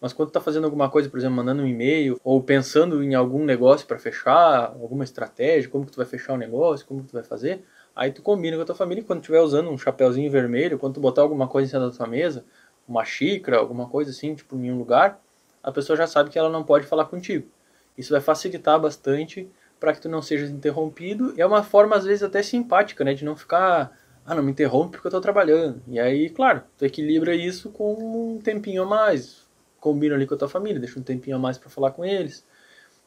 Mas 0.00 0.12
quando 0.12 0.28
está 0.28 0.40
fazendo 0.40 0.64
alguma 0.64 0.90
coisa, 0.90 1.08
por 1.08 1.18
exemplo, 1.18 1.36
mandando 1.36 1.62
um 1.62 1.66
e-mail 1.66 2.20
ou 2.22 2.42
pensando 2.42 3.02
em 3.02 3.14
algum 3.14 3.44
negócio 3.44 3.86
para 3.86 3.98
fechar, 3.98 4.66
alguma 4.80 5.04
estratégia, 5.04 5.70
como 5.70 5.86
que 5.86 5.92
tu 5.92 5.96
vai 5.96 6.04
fechar 6.04 6.34
o 6.34 6.36
negócio, 6.36 6.86
como 6.86 7.02
que 7.02 7.08
tu 7.08 7.14
vai 7.14 7.22
fazer, 7.22 7.64
aí 7.94 8.12
tu 8.12 8.20
combina 8.20 8.56
com 8.56 8.62
a 8.62 8.66
tua 8.66 8.74
família 8.74 9.02
quando 9.02 9.20
estiver 9.20 9.40
usando 9.40 9.70
um 9.70 9.78
chapéuzinho 9.78 10.30
vermelho, 10.30 10.78
quando 10.78 10.94
tu 10.94 11.00
botar 11.00 11.22
alguma 11.22 11.48
coisa 11.48 11.66
em 11.66 11.70
cima 11.70 11.90
da 11.90 11.96
tua 11.96 12.06
mesa, 12.06 12.44
uma 12.86 13.04
xícara, 13.04 13.56
alguma 13.56 13.88
coisa 13.88 14.10
assim, 14.10 14.34
tipo 14.34 14.54
em 14.56 14.70
um 14.70 14.78
lugar, 14.78 15.18
a 15.62 15.72
pessoa 15.72 15.96
já 15.96 16.06
sabe 16.06 16.30
que 16.30 16.38
ela 16.38 16.50
não 16.50 16.62
pode 16.62 16.86
falar 16.86 17.06
contigo. 17.06 17.48
Isso 17.96 18.12
vai 18.12 18.20
facilitar 18.20 18.78
bastante 18.78 19.48
para 19.80 19.92
que 19.92 20.00
tu 20.00 20.08
não 20.08 20.22
seja 20.22 20.46
interrompido. 20.46 21.34
E 21.36 21.40
é 21.40 21.46
uma 21.46 21.62
forma 21.62 21.96
às 21.96 22.04
vezes 22.04 22.22
até 22.22 22.42
simpática, 22.42 23.02
né, 23.02 23.14
de 23.14 23.24
não 23.24 23.34
ficar 23.34 23.96
ah, 24.26 24.34
não 24.34 24.42
me 24.42 24.50
interrompe 24.50 24.92
porque 24.92 25.06
eu 25.06 25.10
estou 25.10 25.20
trabalhando. 25.20 25.80
E 25.86 26.00
aí, 26.00 26.28
claro, 26.30 26.62
tu 26.76 26.84
equilibra 26.84 27.34
isso 27.34 27.70
com 27.70 28.34
um 28.34 28.40
tempinho 28.40 28.82
a 28.82 28.86
mais. 28.86 29.46
Combina 29.78 30.16
ali 30.16 30.26
com 30.26 30.34
a 30.34 30.38
tua 30.38 30.48
família, 30.48 30.80
deixa 30.80 30.98
um 30.98 31.02
tempinho 31.02 31.36
a 31.36 31.38
mais 31.38 31.56
para 31.56 31.70
falar 31.70 31.92
com 31.92 32.04
eles. 32.04 32.44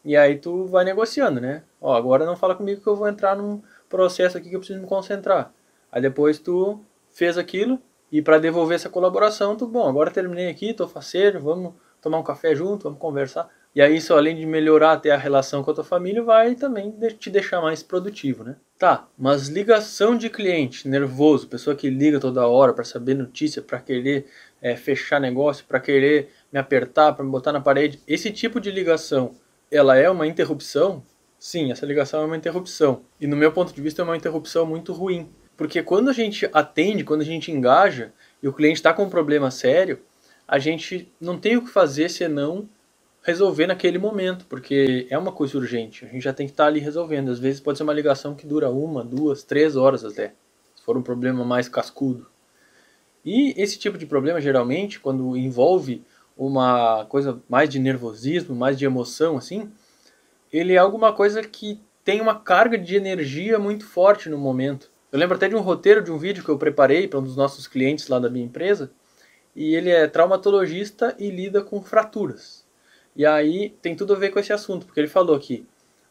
E 0.04 0.16
aí 0.16 0.38
tu 0.38 0.66
vai 0.66 0.86
negociando, 0.86 1.42
né? 1.42 1.64
Ó, 1.82 1.94
agora 1.94 2.26
não 2.26 2.38
fala 2.38 2.56
comigo 2.56 2.82
que 2.82 2.88
eu 2.88 2.96
vou 2.96 3.08
entrar 3.08 3.36
num 3.36 3.62
processo 3.90 4.38
aqui 4.38 4.50
que 4.50 4.56
eu 4.56 4.60
preciso 4.60 4.80
me 4.80 4.88
concentrar. 4.88 5.54
Aí 5.92 6.02
depois 6.02 6.40
tu 6.40 6.80
fez 7.10 7.38
aquilo 7.38 7.82
e 8.12 8.22
para 8.22 8.40
devolver 8.40 8.76
essa 8.76 8.90
colaboração, 8.90 9.58
tu, 9.58 9.68
bom, 9.68 9.88
agora 9.88 10.10
terminei 10.10 10.50
aqui, 10.50 10.74
tô 10.74 10.88
faceiro, 10.88 11.42
vamos 11.42 11.74
tomar 12.02 12.20
um 12.20 12.24
café 12.24 12.56
junto, 12.56 12.84
vamos 12.84 13.00
conversar. 13.00 13.50
E 13.76 13.82
aí 13.82 13.98
isso, 13.98 14.14
além 14.14 14.36
de 14.36 14.46
melhorar 14.46 14.94
até 14.94 15.12
a 15.12 15.18
relação 15.18 15.64
com 15.64 15.70
a 15.70 15.74
tua 15.74 15.84
família, 15.84 16.24
vai 16.24 16.56
também 16.56 16.92
te 17.18 17.30
deixar 17.30 17.62
mais 17.62 17.84
produtivo, 17.84 18.44
né? 18.44 18.56
Tá, 18.78 19.08
mas 19.18 19.48
ligação 19.48 20.18
de 20.18 20.30
cliente 20.30 20.88
nervoso, 20.88 21.48
pessoa 21.48 21.76
que 21.76 21.90
liga 21.90 22.20
toda 22.20 22.48
hora 22.48 22.74
para 22.74 22.84
saber 22.84 23.14
notícia, 23.14 23.62
para 23.62 23.80
querer 23.80 24.26
é, 24.62 24.76
fechar 24.76 25.20
negócio, 25.20 25.66
para 25.66 25.80
querer 25.80 26.30
me 26.52 26.60
apertar, 26.60 27.14
para 27.14 27.24
me 27.24 27.30
botar 27.30 27.52
na 27.52 27.62
parede, 27.62 28.00
esse 28.08 28.32
tipo 28.32 28.60
de 28.60 28.72
ligação 28.72 29.36
ela 29.72 29.96
é 29.96 30.10
uma 30.10 30.26
interrupção, 30.26 31.04
sim, 31.38 31.72
essa 31.72 31.86
ligação 31.86 32.22
é 32.22 32.26
uma 32.26 32.38
interrupção. 32.38 33.04
E 33.20 33.28
no 33.28 33.36
meu 33.36 33.52
ponto 33.52 33.74
de 33.74 33.82
vista 33.82 34.02
é 34.02 34.06
uma 34.06 34.18
interrupção 34.18 34.66
muito 34.66 34.94
ruim. 34.94 35.30
Porque 35.56 35.84
quando 35.84 36.10
a 36.10 36.14
gente 36.14 36.50
atende, 36.54 37.04
quando 37.04 37.22
a 37.22 37.26
gente 37.26 37.52
engaja 37.52 38.12
e 38.42 38.48
o 38.48 38.54
cliente 38.54 38.80
está 38.80 38.94
com 38.94 39.04
um 39.04 39.10
problema 39.10 39.52
sério, 39.52 40.00
a 40.48 40.58
gente 40.58 41.12
não 41.20 41.38
tem 41.38 41.58
o 41.58 41.62
que 41.62 41.70
fazer 41.70 42.10
senão 42.10 42.68
resolver 43.24 43.68
naquele 43.68 43.98
momento, 43.98 44.46
porque 44.48 45.08
é 45.10 45.18
uma 45.18 45.32
coisa 45.32 45.58
urgente. 45.58 46.06
A 46.06 46.08
gente 46.08 46.24
já 46.24 46.34
tem 46.34 46.48
que 46.48 46.54
estar 46.54 46.66
ali 46.66 46.80
resolvendo. 46.80 47.30
Às 47.30 47.40
vezes 47.40 47.60
pode 47.60 47.78
ser 47.78 47.84
uma 47.84 47.94
ligação 47.94 48.36
que 48.36 48.48
dura 48.48 48.70
uma, 48.70 49.04
duas, 49.04 49.44
três 49.44 49.76
horas 49.76 50.06
até, 50.06 50.34
se 50.76 50.84
for 50.84 50.98
um 50.98 51.02
problema 51.02 51.44
mais 51.44 51.68
cascudo. 51.68 52.28
E 53.24 53.54
esse 53.62 53.78
tipo 53.78 53.98
de 53.98 54.06
problema, 54.06 54.40
geralmente, 54.40 55.00
quando 55.00 55.36
envolve 55.36 56.04
uma 56.38 57.06
coisa 57.06 57.42
mais 57.50 57.70
de 57.70 57.80
nervosismo, 57.80 58.56
mais 58.56 58.78
de 58.78 58.86
emoção, 58.86 59.38
assim, 59.38 59.70
ele 60.52 60.74
é 60.74 60.78
alguma 60.78 61.12
coisa 61.12 61.42
que 61.42 61.80
tem 62.04 62.22
uma 62.22 62.40
carga 62.40 62.78
de 62.78 62.96
energia 62.96 63.60
muito 63.60 63.86
forte 63.86 64.30
no 64.30 64.38
momento. 64.38 64.90
Eu 65.12 65.20
lembro 65.20 65.36
até 65.36 65.50
de 65.50 65.56
um 65.56 65.60
roteiro 65.62 66.02
de 66.02 66.12
um 66.12 66.18
vídeo 66.18 66.44
que 66.44 66.50
eu 66.50 66.58
preparei 66.58 67.08
para 67.08 67.20
um 67.20 67.24
dos 67.24 67.36
nossos 67.36 67.68
clientes 67.68 68.08
lá 68.08 68.20
da 68.20 68.30
minha 68.30 68.46
empresa, 68.46 68.90
e 69.56 69.76
ele 69.76 69.90
é 69.90 70.08
traumatologista 70.08 71.16
e 71.20 71.30
lida 71.30 71.62
com 71.62 71.82
fraturas. 71.82 72.59
E 73.20 73.26
aí 73.26 73.72
tem 73.82 73.98
tudo 73.98 74.14
a 74.14 74.16
ver 74.16 74.30
com 74.30 74.40
esse 74.40 74.54
assunto, 74.54 74.86
porque 74.86 74.98
ele 74.98 75.10
falou 75.10 75.38
que 75.38 75.68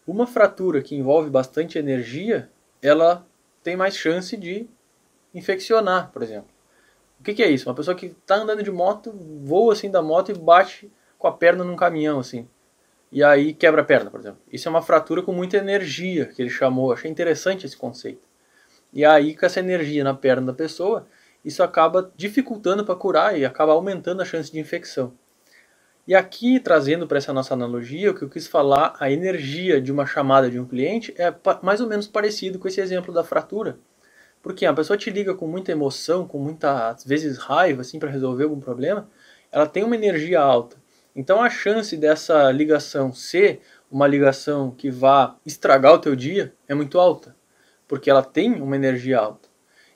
uma 0.07 0.27
fratura 0.27 0.83
que 0.83 0.95
envolve 0.95 1.31
bastante 1.31 1.79
energia, 1.79 2.51
ela 2.83 3.27
tem 3.63 3.75
mais 3.75 3.97
chance 3.97 4.37
de 4.37 4.69
infeccionar, 5.35 6.11
por 6.13 6.23
exemplo. 6.23 6.51
O 7.19 7.23
que, 7.23 7.33
que 7.33 7.43
é 7.43 7.49
isso? 7.51 7.67
Uma 7.67 7.75
pessoa 7.75 7.97
que 7.97 8.09
está 8.09 8.35
andando 8.35 8.63
de 8.63 8.71
moto, 8.71 9.11
voa 9.43 9.73
assim 9.73 9.91
da 9.91 10.03
moto 10.03 10.33
e 10.33 10.35
bate 10.35 10.93
com 11.19 11.27
a 11.27 11.33
perna 11.33 11.65
num 11.65 11.77
caminhão, 11.77 12.19
assim. 12.19 12.47
E 13.11 13.25
aí 13.25 13.55
quebra 13.55 13.81
a 13.81 13.87
perna, 13.87 14.11
por 14.11 14.21
exemplo. 14.21 14.41
Isso 14.53 14.69
é 14.69 14.71
uma 14.71 14.83
fratura 14.83 15.23
com 15.23 15.33
muita 15.33 15.57
energia, 15.57 16.27
que 16.27 16.43
ele 16.43 16.51
chamou. 16.51 16.93
Achei 16.93 17.11
interessante 17.11 17.65
esse 17.65 17.75
conceito. 17.79 18.29
E 18.93 19.03
aí, 19.03 19.35
com 19.35 19.47
essa 19.47 19.61
energia 19.61 20.05
na 20.05 20.13
perna 20.13 20.49
da 20.49 20.53
pessoa, 20.53 21.07
isso 21.43 21.63
acaba 21.63 22.13
dificultando 22.15 22.85
para 22.85 22.95
curar 22.95 23.39
e 23.39 23.47
acaba 23.47 23.73
aumentando 23.73 24.21
a 24.21 24.27
chance 24.27 24.53
de 24.53 24.61
infecção. 24.61 25.15
E 26.09 26.15
aqui, 26.15 26.59
trazendo 26.59 27.07
para 27.07 27.19
essa 27.19 27.35
nossa 27.35 27.53
analogia, 27.53 28.11
o 28.11 28.15
que 28.15 28.23
eu 28.23 28.31
quis 28.31 28.47
falar, 28.47 28.97
a 28.99 29.11
energia 29.11 29.79
de 29.79 29.93
uma 29.93 30.07
chamada 30.07 30.51
de 30.51 30.59
um 30.59 30.65
cliente 30.65 31.15
é 31.19 31.31
mais 31.63 31.83
ou 31.83 31.87
menos 31.87 32.07
parecido 32.07 32.59
com 32.59 32.67
esse 32.67 32.81
exemplo 32.81 33.13
da 33.13 33.23
fratura. 33.23 33.79
Porque 34.43 34.65
a 34.65 34.73
pessoa 34.73 34.97
te 34.97 35.11
liga 35.11 35.35
com 35.35 35.47
muita 35.47 35.71
emoção, 35.71 36.27
com 36.27 36.39
muita, 36.39 36.89
às 36.89 37.05
vezes, 37.05 37.37
raiva, 37.37 37.83
assim, 37.83 37.99
para 37.99 38.09
resolver 38.09 38.45
algum 38.45 38.59
problema, 38.59 39.07
ela 39.53 39.67
tem 39.67 39.85
uma 39.85 39.95
energia 39.95 40.41
alta. 40.41 40.79
Então 41.15 41.43
a 41.43 41.51
chance 41.51 41.95
dessa 41.95 42.51
ligação 42.53 43.13
ser 43.13 43.61
uma 43.91 44.07
ligação 44.07 44.71
que 44.71 44.91
vá 44.91 45.37
estragar 45.45 45.93
o 45.93 45.99
teu 45.99 46.17
dia 46.17 46.55
é 46.67 46.75
muito 46.75 46.99
alta, 46.99 47.37
porque 47.87 48.09
ela 48.09 48.23
tem 48.23 48.63
uma 48.63 48.77
energia 48.77 49.19
alta. 49.19 49.47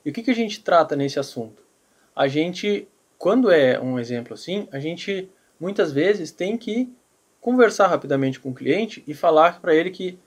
E 0.04 0.10
o 0.10 0.12
que, 0.12 0.22
que 0.22 0.30
a 0.30 0.34
gente 0.34 0.62
trata 0.62 0.94
nesse 0.94 1.18
assunto? 1.18 1.62
A 2.14 2.28
gente, 2.28 2.86
quando 3.16 3.50
é 3.50 3.80
um 3.80 3.98
exemplo 3.98 4.34
assim, 4.34 4.68
a 4.70 4.78
gente 4.78 5.30
muitas 5.62 5.92
vezes 5.92 6.32
tem 6.32 6.58
que 6.58 6.92
conversar 7.40 7.86
rapidamente 7.86 8.40
com 8.40 8.50
o 8.50 8.54
cliente 8.54 9.00
e 9.06 9.14
falar 9.14 9.60
para 9.60 9.72
ele 9.72 9.90
que 9.90 10.18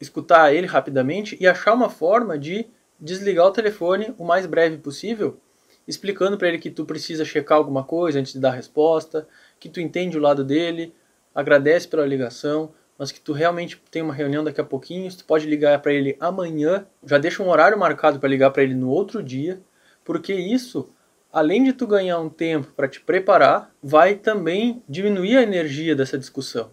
escutar 0.00 0.52
ele 0.52 0.66
rapidamente 0.66 1.36
e 1.38 1.46
achar 1.46 1.72
uma 1.72 1.88
forma 1.88 2.36
de 2.36 2.66
desligar 2.98 3.46
o 3.46 3.52
telefone 3.52 4.12
o 4.18 4.24
mais 4.24 4.44
breve 4.44 4.78
possível, 4.78 5.38
explicando 5.86 6.36
para 6.36 6.48
ele 6.48 6.58
que 6.58 6.68
tu 6.68 6.84
precisa 6.84 7.24
checar 7.24 7.58
alguma 7.58 7.84
coisa 7.84 8.18
antes 8.18 8.32
de 8.32 8.40
dar 8.40 8.48
a 8.48 8.56
resposta, 8.56 9.28
que 9.60 9.68
tu 9.68 9.80
entende 9.80 10.18
o 10.18 10.20
lado 10.20 10.42
dele, 10.42 10.92
agradece 11.32 11.86
pela 11.86 12.04
ligação, 12.04 12.72
mas 12.98 13.12
que 13.12 13.20
tu 13.20 13.32
realmente 13.32 13.80
tem 13.88 14.02
uma 14.02 14.14
reunião 14.14 14.42
daqui 14.42 14.60
a 14.60 14.64
pouquinho, 14.64 15.14
tu 15.16 15.24
pode 15.24 15.46
ligar 15.46 15.80
para 15.80 15.92
ele 15.92 16.16
amanhã, 16.18 16.84
já 17.04 17.18
deixa 17.18 17.40
um 17.40 17.48
horário 17.48 17.78
marcado 17.78 18.18
para 18.18 18.28
ligar 18.28 18.50
para 18.50 18.64
ele 18.64 18.74
no 18.74 18.88
outro 18.88 19.22
dia, 19.22 19.60
porque 20.04 20.34
isso 20.34 20.88
além 21.32 21.64
de 21.64 21.72
tu 21.72 21.86
ganhar 21.86 22.18
um 22.18 22.28
tempo 22.28 22.72
para 22.72 22.88
te 22.88 23.00
preparar, 23.00 23.70
vai 23.82 24.14
também 24.14 24.82
diminuir 24.88 25.36
a 25.36 25.42
energia 25.42 25.94
dessa 25.94 26.18
discussão. 26.18 26.70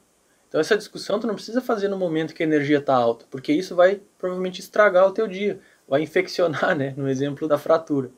Então 0.47 0.61
essa 0.61 0.77
discussão 0.77 1.19
tu 1.19 1.25
não 1.25 1.33
precisa 1.33 1.61
fazer 1.61 1.87
no 1.87 1.97
momento 1.97 2.33
que 2.33 2.43
a 2.43 2.45
energia 2.45 2.77
está 2.77 2.93
alta, 2.95 3.25
porque 3.31 3.51
isso 3.51 3.75
vai 3.75 4.01
provavelmente 4.17 4.59
estragar 4.59 5.07
o 5.07 5.11
teu 5.11 5.27
dia, 5.27 5.59
vai 5.87 6.01
infeccionar, 6.01 6.75
né, 6.77 6.93
no 6.95 7.09
exemplo 7.09 7.47
da 7.47 7.57
fratura. 7.57 8.11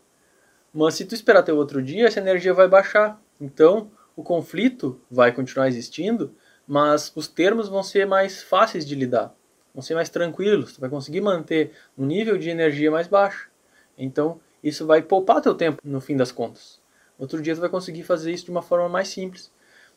Mas 0.73 0.95
se 0.95 1.05
tu 1.05 1.15
esperar 1.15 1.39
até 1.39 1.53
o 1.53 1.55
outro 1.55 1.81
dia, 1.81 2.07
essa 2.07 2.19
energia 2.19 2.53
vai 2.53 2.67
baixar. 2.67 3.21
Então 3.39 3.89
o 4.15 4.23
conflito 4.23 4.99
vai 5.09 5.31
continuar 5.31 5.69
existindo, 5.69 6.35
mas 6.67 7.11
os 7.15 7.27
termos 7.27 7.69
vão 7.69 7.81
ser 7.81 8.05
mais 8.05 8.43
fáceis 8.43 8.85
de 8.85 8.95
lidar, 8.95 9.33
vão 9.73 9.81
ser 9.81 9.95
mais 9.95 10.09
tranquilos, 10.09 10.73
tu 10.73 10.81
vai 10.81 10.89
conseguir 10.89 11.21
manter 11.21 11.71
um 11.97 12.05
nível 12.05 12.37
de 12.37 12.49
energia 12.49 12.91
mais 12.91 13.07
baixo. 13.07 13.49
Então 13.97 14.39
isso 14.65 14.87
vai 14.87 15.01
poupar 15.01 15.41
teu 15.41 15.53
tempo 15.53 15.77
no 15.83 16.01
fim 16.01 16.17
das 16.17 16.31
contas. 16.31 16.81
Outro 17.19 17.39
dia 17.39 17.53
tu 17.53 17.61
vai 17.61 17.69
conseguir 17.69 18.01
fazer 18.01 18.31
isso 18.31 18.45
de 18.45 18.51
uma 18.51 18.63
forma 18.63 18.89
mais 18.89 19.07
simples. 19.07 19.51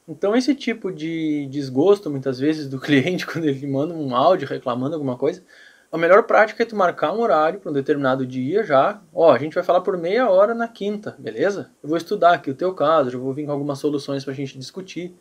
Então 0.06 0.36
esse 0.36 0.54
tipo 0.54 0.92
de 0.92 1.46
desgosto, 1.46 2.10
muitas 2.10 2.38
vezes, 2.38 2.68
do 2.68 2.78
cliente 2.80 3.26
quando 3.26 3.46
ele 3.46 3.66
manda 3.66 3.94
um 3.94 4.14
áudio 4.14 4.46
reclamando 4.46 4.94
alguma 4.94 5.16
coisa, 5.16 5.42
a 5.90 5.96
melhor 5.96 6.24
prática 6.24 6.62
é 6.62 6.66
tu 6.66 6.76
marcar 6.76 7.14
um 7.14 7.20
horário 7.20 7.60
para 7.60 7.70
um 7.70 7.74
determinado 7.74 8.26
dia 8.26 8.62
já. 8.62 9.00
Ó, 9.12 9.32
a 9.32 9.38
gente 9.38 9.54
vai 9.54 9.64
falar 9.64 9.80
por 9.80 9.96
meia 9.96 10.28
hora 10.28 10.54
na 10.54 10.68
quinta, 10.68 11.16
beleza? 11.18 11.70
Eu 11.82 11.88
vou 11.88 11.96
estudar 11.96 12.34
aqui 12.34 12.50
o 12.50 12.54
teu 12.54 12.74
caso, 12.74 13.10
eu 13.10 13.20
vou 13.20 13.32
vir 13.32 13.46
com 13.46 13.52
algumas 13.52 13.78
soluções 13.78 14.22
para 14.22 14.34
a 14.34 14.36
gente 14.36 14.58
discutir. 14.58 15.16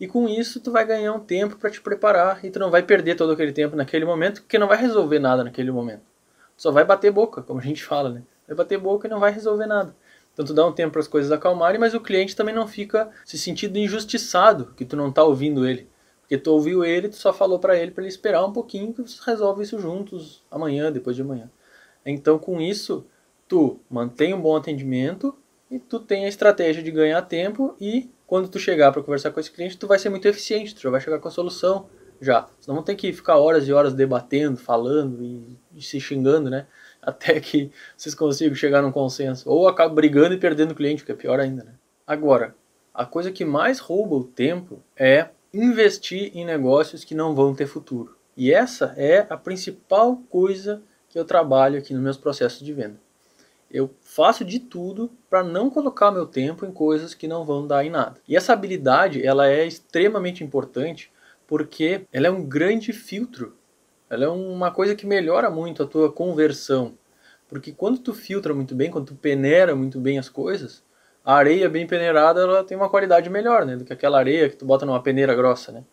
E 0.00 0.08
com 0.08 0.28
isso 0.28 0.58
tu 0.58 0.72
vai 0.72 0.84
ganhar 0.84 1.12
um 1.12 1.20
tempo 1.20 1.56
para 1.56 1.70
te 1.70 1.80
preparar 1.80 2.44
e 2.44 2.50
tu 2.50 2.58
não 2.58 2.72
vai 2.72 2.82
perder 2.82 3.14
todo 3.14 3.32
aquele 3.32 3.52
tempo 3.52 3.76
naquele 3.76 4.04
momento, 4.04 4.42
porque 4.42 4.58
não 4.58 4.66
vai 4.66 4.78
resolver 4.78 5.20
nada 5.20 5.44
naquele 5.44 5.70
momento. 5.70 6.02
Só 6.56 6.72
vai 6.72 6.84
bater 6.84 7.12
boca, 7.12 7.42
como 7.42 7.60
a 7.60 7.62
gente 7.62 7.84
fala, 7.84 8.10
né? 8.10 8.22
Vai 8.50 8.56
bater 8.56 8.78
boca 8.78 9.06
e 9.06 9.10
não 9.10 9.20
vai 9.20 9.32
resolver 9.32 9.66
nada. 9.66 9.94
Então 10.32 10.44
tu 10.44 10.52
dá 10.52 10.66
um 10.66 10.72
tempo 10.72 10.92
para 10.92 11.00
as 11.00 11.08
coisas 11.08 11.30
acalmarem, 11.30 11.78
mas 11.78 11.94
o 11.94 12.00
cliente 12.00 12.36
também 12.36 12.54
não 12.54 12.66
fica 12.66 13.10
se 13.24 13.38
sentindo 13.38 13.78
injustiçado 13.78 14.72
que 14.76 14.84
tu 14.84 14.96
não 14.96 15.08
está 15.08 15.22
ouvindo 15.22 15.66
ele. 15.66 15.88
Porque 16.20 16.38
tu 16.38 16.52
ouviu 16.52 16.84
ele, 16.84 17.08
tu 17.08 17.16
só 17.16 17.32
falou 17.32 17.58
para 17.58 17.76
ele 17.76 17.90
para 17.90 18.02
ele 18.02 18.08
esperar 18.08 18.44
um 18.44 18.52
pouquinho 18.52 18.92
que 18.92 19.02
você 19.02 19.20
resolve 19.24 19.62
isso 19.62 19.78
juntos 19.78 20.44
amanhã, 20.50 20.90
depois 20.90 21.16
de 21.16 21.22
amanhã. 21.22 21.50
Então 22.04 22.38
com 22.38 22.60
isso, 22.60 23.06
tu 23.48 23.80
mantém 23.90 24.32
um 24.32 24.40
bom 24.40 24.56
atendimento 24.56 25.36
e 25.70 25.78
tu 25.78 26.00
tem 26.00 26.24
a 26.24 26.28
estratégia 26.28 26.82
de 26.82 26.90
ganhar 26.90 27.22
tempo 27.22 27.74
e 27.80 28.10
quando 28.26 28.48
tu 28.48 28.58
chegar 28.58 28.92
para 28.92 29.02
conversar 29.02 29.32
com 29.32 29.40
esse 29.40 29.50
cliente, 29.50 29.76
tu 29.76 29.86
vai 29.86 29.98
ser 29.98 30.08
muito 30.08 30.26
eficiente, 30.26 30.74
tu 30.74 30.80
já 30.80 30.90
vai 30.90 31.00
chegar 31.00 31.18
com 31.18 31.28
a 31.28 31.32
solução 31.32 31.88
já. 32.20 32.48
Senão 32.60 32.76
não 32.76 32.82
tem 32.82 32.94
que 32.94 33.12
ficar 33.12 33.36
horas 33.36 33.66
e 33.66 33.72
horas 33.72 33.92
debatendo, 33.92 34.56
falando 34.56 35.22
e 35.74 35.82
se 35.82 36.00
xingando, 36.00 36.48
né? 36.48 36.66
Até 37.02 37.40
que 37.40 37.70
vocês 37.96 38.14
consigam 38.14 38.54
chegar 38.54 38.82
num 38.82 38.92
consenso. 38.92 39.48
Ou 39.48 39.68
acaba 39.68 39.94
brigando 39.94 40.34
e 40.34 40.38
perdendo 40.38 40.72
o 40.72 40.74
cliente, 40.74 41.04
que 41.04 41.12
é 41.12 41.14
pior 41.14 41.40
ainda. 41.40 41.64
Né? 41.64 41.72
Agora, 42.06 42.54
a 42.92 43.06
coisa 43.06 43.30
que 43.30 43.44
mais 43.44 43.78
rouba 43.78 44.16
o 44.16 44.24
tempo 44.24 44.82
é 44.96 45.28
investir 45.52 46.30
em 46.34 46.44
negócios 46.44 47.04
que 47.04 47.14
não 47.14 47.34
vão 47.34 47.54
ter 47.54 47.66
futuro. 47.66 48.16
E 48.36 48.52
essa 48.52 48.94
é 48.96 49.26
a 49.28 49.36
principal 49.36 50.16
coisa 50.28 50.82
que 51.08 51.18
eu 51.18 51.24
trabalho 51.24 51.78
aqui 51.78 51.92
nos 51.92 52.02
meus 52.02 52.16
processos 52.16 52.60
de 52.60 52.72
venda. 52.72 52.98
Eu 53.70 53.90
faço 54.00 54.44
de 54.44 54.58
tudo 54.58 55.10
para 55.28 55.44
não 55.44 55.70
colocar 55.70 56.10
meu 56.10 56.26
tempo 56.26 56.64
em 56.64 56.72
coisas 56.72 57.14
que 57.14 57.28
não 57.28 57.44
vão 57.44 57.66
dar 57.66 57.84
em 57.84 57.90
nada. 57.90 58.20
E 58.26 58.36
essa 58.36 58.52
habilidade, 58.52 59.24
ela 59.24 59.48
é 59.48 59.64
extremamente 59.64 60.42
importante 60.42 61.10
porque 61.46 62.02
ela 62.12 62.26
é 62.26 62.30
um 62.30 62.44
grande 62.44 62.92
filtro 62.92 63.56
ela 64.10 64.24
é 64.24 64.28
uma 64.28 64.72
coisa 64.72 64.96
que 64.96 65.06
melhora 65.06 65.48
muito 65.48 65.84
a 65.84 65.86
tua 65.86 66.10
conversão. 66.10 66.98
Porque 67.48 67.70
quando 67.70 67.98
tu 67.98 68.12
filtra 68.12 68.52
muito 68.52 68.74
bem, 68.74 68.90
quando 68.90 69.06
tu 69.06 69.14
peneira 69.14 69.74
muito 69.74 70.00
bem 70.00 70.18
as 70.18 70.28
coisas, 70.28 70.82
a 71.24 71.34
areia 71.34 71.68
bem 71.68 71.86
peneirada 71.86 72.40
ela 72.40 72.64
tem 72.64 72.76
uma 72.76 72.88
qualidade 72.88 73.30
melhor 73.30 73.64
né, 73.64 73.76
do 73.76 73.84
que 73.84 73.92
aquela 73.92 74.18
areia 74.18 74.48
que 74.48 74.56
tu 74.56 74.64
bota 74.64 74.84
numa 74.84 75.00
peneira 75.00 75.32
grossa. 75.32 75.70
Né? 75.70 75.84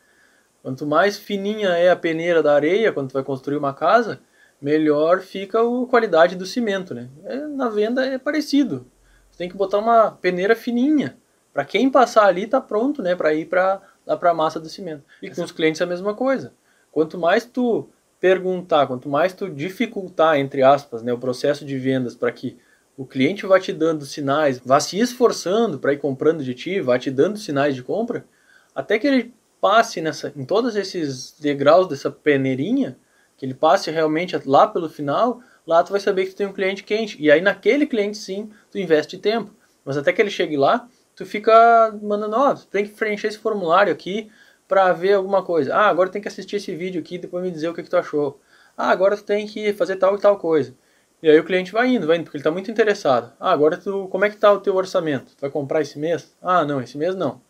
Quanto 0.64 0.86
mais 0.88 1.18
fininha 1.18 1.70
é 1.70 1.92
a 1.92 1.96
peneira 1.96 2.42
da 2.42 2.56
areia 2.56 2.92
quando 2.92 3.10
tu 3.10 3.14
vai 3.14 3.24
construir 3.24 3.58
uma 3.58 3.74
casa, 3.74 4.20
melhor 4.60 5.20
fica 5.22 5.60
a 5.60 5.88
qualidade 5.88 6.36
do 6.36 6.46
cimento. 6.46 6.96
Né? 6.96 7.10
É, 7.24 7.38
na 7.38 7.70
venda 7.70 8.04
é 8.04 8.18
parecido. 8.18 8.88
Tu 9.32 9.38
tem 9.38 9.48
que 9.48 9.56
botar 9.56 9.78
uma 9.78 10.12
peneira 10.12 10.56
fininha. 10.56 11.18
Para 11.54 11.66
quem 11.66 11.90
passar 11.90 12.26
ali 12.26 12.48
tá 12.48 12.60
pronto 12.62 13.02
né, 13.02 13.16
para 13.16 13.34
ir 13.34 13.46
para 13.46 13.82
a 14.08 14.34
massa 14.34 14.60
do 14.60 14.70
cimento. 14.70 15.04
E 15.22 15.30
com 15.30 15.44
os 15.44 15.52
clientes 15.52 15.82
é 15.82 15.84
a 15.84 15.88
mesma 15.88 16.16
coisa. 16.16 16.54
Quanto 16.92 17.18
mais 17.18 17.46
tu 17.46 17.90
perguntar, 18.20 18.88
quanto 18.88 19.08
mais 19.10 19.34
tu 19.34 19.50
dificultar, 19.50 20.38
entre 20.38 20.64
aspas, 20.64 21.04
né, 21.04 21.14
o 21.14 21.20
processo 21.20 21.66
de 21.66 21.78
vendas 21.78 22.16
para 22.16 22.32
que 22.32 22.58
o 22.98 23.06
cliente 23.06 23.46
vá 23.46 23.60
te 23.60 23.72
dando 23.72 24.06
sinais, 24.06 24.60
vá 24.64 24.80
se 24.80 25.00
esforçando 25.00 25.78
para 25.78 25.94
ir 25.94 25.98
comprando 25.98 26.44
de 26.44 26.54
ti, 26.54 26.82
vá 26.82 26.98
te 26.98 27.12
dando 27.12 27.38
sinais 27.38 27.76
de 27.76 27.84
compra, 27.84 28.26
até 28.74 28.98
que 28.98 29.06
ele 29.06 29.34
passe 29.62 30.02
nessa, 30.02 30.34
em 30.36 30.46
todos 30.46 30.76
esses 30.76 31.36
degraus 31.40 31.88
dessa 31.88 32.10
peneirinha, 32.10 32.98
que 33.36 33.46
ele 33.46 33.54
passe 33.54 33.92
realmente 33.92 34.36
lá 34.46 34.68
pelo 34.68 34.90
final, 34.90 35.42
lá 35.66 35.84
tu 35.84 35.92
vai 35.92 36.00
saber 36.00 36.26
que 36.26 36.32
tu 36.32 36.38
tem 36.38 36.48
um 36.48 36.54
cliente 36.54 36.84
quente. 36.84 37.22
E 37.22 37.30
aí 37.32 37.40
naquele 37.40 37.86
cliente 37.86 38.18
sim, 38.18 38.50
tu 38.72 38.80
investe 38.80 39.18
tempo. 39.18 39.54
Mas 39.86 39.96
até 39.96 40.12
que 40.12 40.22
ele 40.22 40.32
chegue 40.32 40.58
lá, 40.58 40.88
tu 41.16 41.26
fica 41.26 41.96
mandando, 42.02 42.36
ó, 42.36 42.52
oh, 42.52 42.56
tem 42.56 42.86
que 42.86 42.94
preencher 42.94 43.28
esse 43.28 43.38
formulário 43.38 43.94
aqui, 43.94 44.30
para 44.68 44.92
ver 44.94 45.14
alguma 45.14 45.44
coisa. 45.44 45.76
Ah, 45.76 45.88
agora 45.88 46.10
tem 46.10 46.22
que 46.22 46.28
assistir 46.28 46.58
esse 46.58 46.76
vídeo 46.76 47.00
aqui, 47.02 47.18
depois 47.18 47.44
me 47.44 47.52
dizer 47.52 47.70
o 47.70 47.74
que, 47.74 47.84
que 47.84 47.90
tu 47.90 47.98
achou. 47.98 48.40
Ah, 48.76 48.90
agora 48.90 49.16
tu 49.16 49.24
tem 49.24 49.48
que 49.48 49.74
fazer 49.74 49.96
tal 49.96 50.16
e 50.16 50.20
tal 50.20 50.38
coisa. 50.38 50.76
E 51.22 51.30
aí 51.30 51.40
o 51.40 51.44
cliente 51.44 51.72
vai 51.72 51.88
indo, 51.88 52.06
vai 52.06 52.18
indo, 52.18 52.26
porque 52.26 52.38
ele 52.38 52.42
está 52.42 52.52
muito 52.52 52.70
interessado. 52.70 53.34
Ah, 53.40 53.52
agora 53.52 53.78
tu, 53.78 54.08
como 54.10 54.26
é 54.26 54.30
que 54.30 54.36
está 54.36 54.52
o 54.52 54.60
teu 54.60 54.76
orçamento? 54.76 55.36
Tu 55.36 55.42
vai 55.42 55.50
comprar 55.50 55.82
esse 55.82 55.98
mês? 55.98 56.36
Ah, 56.42 56.64
não, 56.64 56.82
esse 56.82 56.98
mês 56.98 57.16
não. 57.16 57.42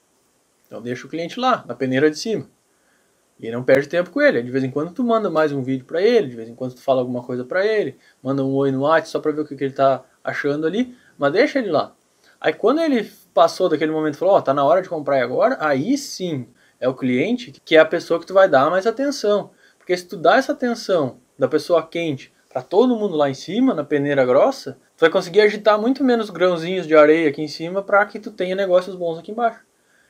Então 0.66 0.82
deixa 0.82 1.06
o 1.06 1.10
cliente 1.10 1.40
lá, 1.40 1.66
na 1.68 1.76
peneira 1.76 2.10
de 2.10 2.18
cima. 2.18 2.48
E 3.40 3.52
não 3.52 3.64
perde 3.64 3.88
tempo 3.88 4.10
com 4.10 4.22
ele. 4.22 4.42
De 4.42 4.50
vez 4.50 4.64
em 4.64 4.72
quando 4.72 4.92
tu 4.94 5.04
manda 5.04 5.30
mais 5.30 5.52
um 5.52 5.62
vídeo 5.62 5.86
para 5.86 6.02
ele, 6.02 6.30
de 6.30 6.36
vez 6.36 6.50
em 6.50 6.56
quando 6.56 6.76
tu 6.76 6.82
fala 6.82 7.02
alguma 7.02 7.22
coisa 7.24 7.44
para 7.44 7.66
ele, 7.66 7.98
manda 8.24 8.44
um 8.44 8.54
oi 8.56 8.72
no 8.72 8.82
WhatsApp 8.82 9.10
só 9.10 9.20
para 9.20 9.32
ver 9.32 9.42
o 9.42 9.46
que, 9.46 9.56
que 9.56 9.64
ele 9.64 9.72
está 9.72 10.04
achando 10.24 10.66
ali, 10.66 10.96
mas 11.18 11.34
deixa 11.34 11.60
ele 11.60 11.70
lá. 11.70 11.94
Aí 12.40 12.54
quando 12.54 12.82
ele 12.82 13.12
passou 13.34 13.70
daquele 13.70 13.92
momento 13.92 14.16
e 14.16 14.18
falou, 14.18 14.36
ó, 14.36 14.38
oh, 14.38 14.42
tá 14.42 14.54
na 14.54 14.64
hora 14.64 14.82
de 14.82 14.90
comprar 14.90 15.22
agora, 15.22 15.58
aí 15.60 15.98
sim 15.98 16.48
é 16.80 16.88
o 16.88 16.94
cliente 16.94 17.52
que 17.64 17.76
é 17.76 17.80
a 17.80 17.86
pessoa 17.86 18.20
que 18.20 18.26
tu 18.26 18.34
vai 18.34 18.48
dar 18.48 18.70
mais 18.70 18.86
atenção. 18.86 19.52
Porque 19.78 19.96
se 19.96 20.06
tu 20.06 20.18
dá 20.18 20.38
essa 20.38 20.52
atenção 20.52 21.18
da 21.38 21.48
pessoa 21.48 21.86
quente 21.86 22.34
para 22.50 22.62
todo 22.62 22.96
mundo 22.96 23.16
lá 23.16 23.30
em 23.30 23.34
cima, 23.34 23.74
na 23.74 23.84
peneira 23.84 24.26
grossa, 24.26 24.78
tu 24.96 25.02
vai 25.02 25.10
conseguir 25.10 25.42
agitar 25.42 25.80
muito 25.80 26.04
menos 26.04 26.30
grãozinhos 26.30 26.88
de 26.88 26.96
areia 26.96 27.30
aqui 27.30 27.42
em 27.42 27.48
cima 27.48 27.82
para 27.82 28.06
que 28.06 28.20
tu 28.20 28.32
tenha 28.32 28.56
negócios 28.56 28.96
bons 28.96 29.20
aqui 29.20 29.32
embaixo. 29.32 29.62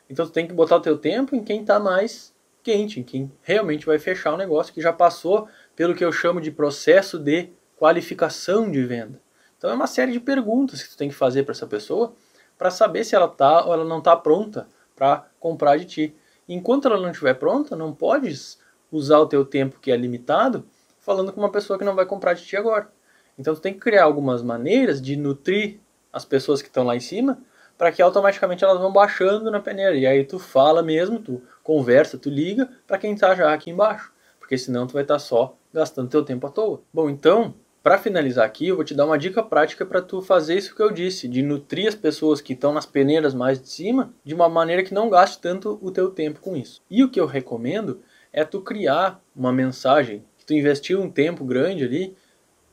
Então 0.10 0.26
tu 0.26 0.32
tem 0.32 0.48
que 0.48 0.54
botar 0.54 0.78
o 0.78 0.82
teu 0.82 0.98
tempo 0.98 1.36
em 1.36 1.44
quem 1.44 1.62
está 1.62 1.80
mais 1.80 2.34
quente, 2.64 3.00
em 3.00 3.04
quem 3.04 3.32
realmente 3.42 3.86
vai 3.86 4.00
fechar 4.00 4.34
o 4.34 4.38
negócio 4.38 4.74
que 4.74 4.82
já 4.82 4.92
passou 4.92 5.48
pelo 5.76 5.96
que 5.96 6.04
eu 6.04 6.12
chamo 6.12 6.42
de 6.42 6.52
processo 6.52 7.20
de 7.20 7.50
qualificação 7.78 8.70
de 8.70 8.84
venda. 8.84 9.22
Então 9.58 9.70
é 9.70 9.74
uma 9.74 9.88
série 9.88 10.12
de 10.12 10.20
perguntas 10.20 10.84
que 10.84 10.90
tu 10.90 10.98
tem 10.98 11.10
que 11.10 11.16
fazer 11.16 11.44
para 11.44 11.52
essa 11.52 11.68
pessoa 11.68 12.14
para 12.58 12.72
saber 12.72 13.04
se 13.04 13.16
ela 13.16 13.28
está 13.28 13.66
ou 13.66 13.74
ela 13.74 13.86
não 13.86 14.00
está 14.00 14.16
pronta 14.16 14.68
para 14.96 15.28
comprar 15.40 15.78
de 15.78 15.86
ti. 15.86 16.16
Enquanto 16.48 16.88
ela 16.88 17.00
não 17.00 17.12
estiver 17.12 17.34
pronta, 17.34 17.76
não 17.76 17.94
podes 17.94 18.60
usar 18.92 19.20
o 19.20 19.28
teu 19.28 19.44
tempo 19.44 19.80
que 19.80 19.92
é 19.92 19.98
limitado 19.98 20.66
falando 21.00 21.32
com 21.32 21.40
uma 21.40 21.52
pessoa 21.52 21.80
que 21.80 21.86
não 21.86 21.96
vai 21.96 22.06
comprar 22.06 22.34
de 22.34 22.44
ti 22.44 22.58
agora. 22.58 22.90
Então 23.38 23.54
tu 23.54 23.62
tem 23.62 23.74
que 23.74 23.80
criar 23.80 24.04
algumas 24.04 24.42
maneiras 24.42 25.02
de 25.02 25.16
nutrir 25.16 25.80
as 26.12 26.26
pessoas 26.26 26.62
que 26.62 26.68
estão 26.68 26.84
lá 26.84 26.96
em 26.96 27.00
cima 27.00 27.40
para 27.78 27.92
que 27.92 28.02
automaticamente 28.02 28.64
elas 28.64 28.80
vão 28.80 28.92
baixando 28.92 29.52
na 29.52 29.60
peneira. 29.60 29.96
E 29.96 30.08
aí 30.08 30.24
tu 30.24 30.40
fala 30.40 30.82
mesmo, 30.82 31.20
tu 31.20 31.42
conversa, 31.64 32.18
tu 32.18 32.30
liga 32.30 32.70
para 32.88 32.98
quem 32.98 33.14
está 33.14 33.36
já 33.36 33.54
aqui 33.54 33.70
embaixo. 33.70 34.12
Porque 34.40 34.58
senão 34.58 34.88
tu 34.88 34.94
vai 34.94 35.04
estar 35.04 35.16
tá 35.16 35.20
só 35.20 35.56
gastando 35.74 36.10
teu 36.10 36.24
tempo 36.24 36.48
à 36.48 36.50
toa. 36.50 36.82
Bom, 36.92 37.10
então, 37.10 37.54
para 37.88 37.98
finalizar 37.98 38.46
aqui, 38.46 38.68
eu 38.68 38.76
vou 38.76 38.84
te 38.84 38.94
dar 38.94 39.06
uma 39.06 39.18
dica 39.18 39.42
prática 39.42 39.86
para 39.86 40.02
tu 40.02 40.22
fazer 40.22 40.58
isso 40.58 40.76
que 40.76 40.82
eu 40.82 40.92
disse, 40.92 41.26
de 41.26 41.42
nutrir 41.42 41.88
as 41.88 41.96
pessoas 41.96 42.42
que 42.42 42.52
estão 42.52 42.74
nas 42.74 42.86
peneiras 42.86 43.34
mais 43.34 43.62
de 43.62 43.70
cima, 43.70 44.14
de 44.26 44.34
uma 44.34 44.50
maneira 44.50 44.84
que 44.84 44.94
não 44.94 45.10
gaste 45.10 45.40
tanto 45.40 45.80
o 45.82 45.90
teu 45.90 46.12
tempo 46.12 46.42
com 46.42 46.58
isso. 46.58 46.82
E 46.92 47.02
o 47.02 47.10
que 47.10 47.18
eu 47.18 47.26
recomendo 47.26 48.02
é 48.34 48.44
tu 48.44 48.60
criar 48.60 49.24
uma 49.34 49.54
mensagem 49.54 50.22
tu 50.46 50.54
investiu 50.54 51.02
um 51.02 51.10
tempo 51.10 51.46
grande 51.46 51.86
ali, 51.86 52.14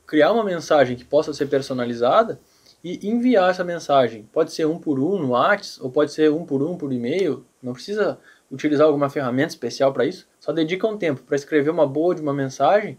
criar 0.05 0.33
uma 0.33 0.43
mensagem 0.43 0.97
que 0.97 1.05
possa 1.05 1.33
ser 1.33 1.47
personalizada 1.47 2.41
e 2.83 3.09
enviar 3.09 3.51
essa 3.51 3.63
mensagem. 3.63 4.29
Pode 4.33 4.53
ser 4.53 4.67
um 4.67 4.81
por 4.81 4.99
um 4.99 5.17
no 5.17 5.29
WhatsApp, 5.29 5.81
ou 5.81 5.93
pode 5.93 6.13
ser 6.13 6.33
um 6.33 6.45
por 6.45 6.61
um 6.61 6.77
por 6.77 6.93
e-mail. 6.93 7.47
Não 7.63 7.73
precisa 7.73 8.19
utilizar 8.51 8.89
alguma 8.89 9.09
ferramenta 9.09 9.51
especial 9.51 9.93
para 9.93 10.07
isso. 10.07 10.27
Só 10.41 10.51
dedica 10.51 10.89
um 10.89 10.99
tempo 10.99 11.23
para 11.23 11.37
escrever 11.37 11.71
uma 11.71 11.87
boa 11.87 12.17
de 12.17 12.21
uma 12.21 12.35
mensagem 12.35 12.99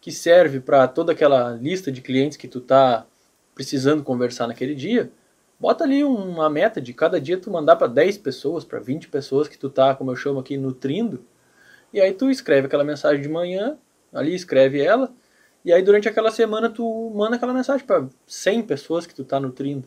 que 0.00 0.10
serve 0.10 0.60
para 0.60 0.88
toda 0.88 1.12
aquela 1.12 1.52
lista 1.52 1.92
de 1.92 2.00
clientes 2.00 2.36
que 2.36 2.48
tu 2.48 2.58
está 2.58 3.06
precisando 3.54 4.02
conversar 4.02 4.46
naquele 4.46 4.74
dia. 4.74 5.10
Bota 5.58 5.84
ali 5.84 6.02
uma 6.02 6.48
meta 6.48 6.80
de 6.80 6.94
cada 6.94 7.20
dia 7.20 7.36
tu 7.36 7.50
mandar 7.50 7.76
para 7.76 7.86
10 7.86 8.18
pessoas, 8.18 8.64
para 8.64 8.78
20 8.78 9.08
pessoas 9.08 9.46
que 9.46 9.58
tu 9.58 9.68
tá, 9.68 9.94
como 9.94 10.10
eu 10.10 10.16
chamo 10.16 10.40
aqui, 10.40 10.56
nutrindo. 10.56 11.24
E 11.92 12.00
aí 12.00 12.12
tu 12.12 12.30
escreve 12.30 12.66
aquela 12.66 12.84
mensagem 12.84 13.20
de 13.20 13.28
manhã, 13.28 13.76
ali, 14.12 14.34
escreve 14.34 14.80
ela, 14.80 15.12
e 15.64 15.72
aí 15.72 15.82
durante 15.82 16.08
aquela 16.08 16.30
semana 16.30 16.70
tu 16.70 17.12
manda 17.14 17.36
aquela 17.36 17.52
mensagem 17.52 17.86
para 17.86 18.08
100 18.26 18.62
pessoas 18.62 19.06
que 19.06 19.14
tu 19.14 19.24
tá 19.24 19.38
nutrindo. 19.38 19.86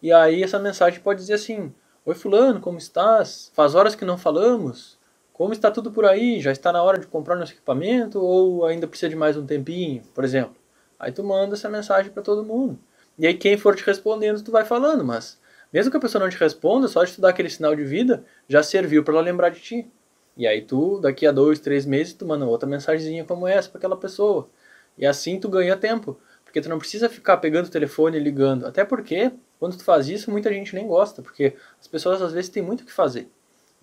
E 0.00 0.12
aí 0.12 0.42
essa 0.42 0.58
mensagem 0.58 1.00
pode 1.00 1.20
dizer 1.20 1.34
assim: 1.34 1.74
Oi 2.04 2.14
fulano, 2.14 2.60
como 2.60 2.78
estás? 2.78 3.50
Faz 3.54 3.74
horas 3.74 3.94
que 3.94 4.04
não 4.04 4.16
falamos. 4.16 4.97
Como 5.38 5.52
está 5.52 5.70
tudo 5.70 5.92
por 5.92 6.04
aí? 6.04 6.40
Já 6.40 6.50
está 6.50 6.72
na 6.72 6.82
hora 6.82 6.98
de 6.98 7.06
comprar 7.06 7.36
nosso 7.36 7.52
equipamento 7.52 8.20
ou 8.20 8.66
ainda 8.66 8.88
precisa 8.88 9.08
de 9.08 9.14
mais 9.14 9.36
um 9.36 9.46
tempinho, 9.46 10.02
por 10.12 10.24
exemplo? 10.24 10.56
Aí 10.98 11.12
tu 11.12 11.22
manda 11.22 11.54
essa 11.54 11.68
mensagem 11.68 12.10
para 12.10 12.24
todo 12.24 12.44
mundo. 12.44 12.76
E 13.16 13.24
aí 13.24 13.34
quem 13.34 13.56
for 13.56 13.76
te 13.76 13.86
respondendo, 13.86 14.42
tu 14.42 14.50
vai 14.50 14.64
falando, 14.64 15.04
mas 15.04 15.38
mesmo 15.72 15.92
que 15.92 15.96
a 15.96 16.00
pessoa 16.00 16.24
não 16.24 16.28
te 16.28 16.36
responda, 16.36 16.88
só 16.88 17.04
de 17.04 17.14
tu 17.14 17.20
dar 17.20 17.28
aquele 17.28 17.48
sinal 17.48 17.76
de 17.76 17.84
vida 17.84 18.24
já 18.48 18.64
serviu 18.64 19.04
para 19.04 19.14
ela 19.14 19.22
lembrar 19.22 19.50
de 19.50 19.60
ti. 19.60 19.88
E 20.36 20.44
aí 20.44 20.60
tu, 20.60 20.98
daqui 20.98 21.24
a 21.24 21.30
dois, 21.30 21.60
três 21.60 21.86
meses, 21.86 22.14
tu 22.14 22.26
manda 22.26 22.44
outra 22.44 22.68
mensagenzinha 22.68 23.24
como 23.24 23.46
essa 23.46 23.68
para 23.68 23.78
aquela 23.78 23.96
pessoa. 23.96 24.50
E 24.98 25.06
assim 25.06 25.38
tu 25.38 25.48
ganha 25.48 25.76
tempo. 25.76 26.18
Porque 26.44 26.60
tu 26.60 26.68
não 26.68 26.80
precisa 26.80 27.08
ficar 27.08 27.36
pegando 27.36 27.66
o 27.66 27.70
telefone 27.70 28.16
e 28.16 28.20
ligando. 28.20 28.66
Até 28.66 28.84
porque, 28.84 29.30
quando 29.60 29.76
tu 29.76 29.84
faz 29.84 30.08
isso, 30.08 30.32
muita 30.32 30.52
gente 30.52 30.74
nem 30.74 30.88
gosta. 30.88 31.22
Porque 31.22 31.54
as 31.80 31.86
pessoas 31.86 32.20
às 32.20 32.32
vezes 32.32 32.50
têm 32.50 32.60
muito 32.60 32.80
o 32.80 32.84
que 32.84 32.92
fazer. 32.92 33.30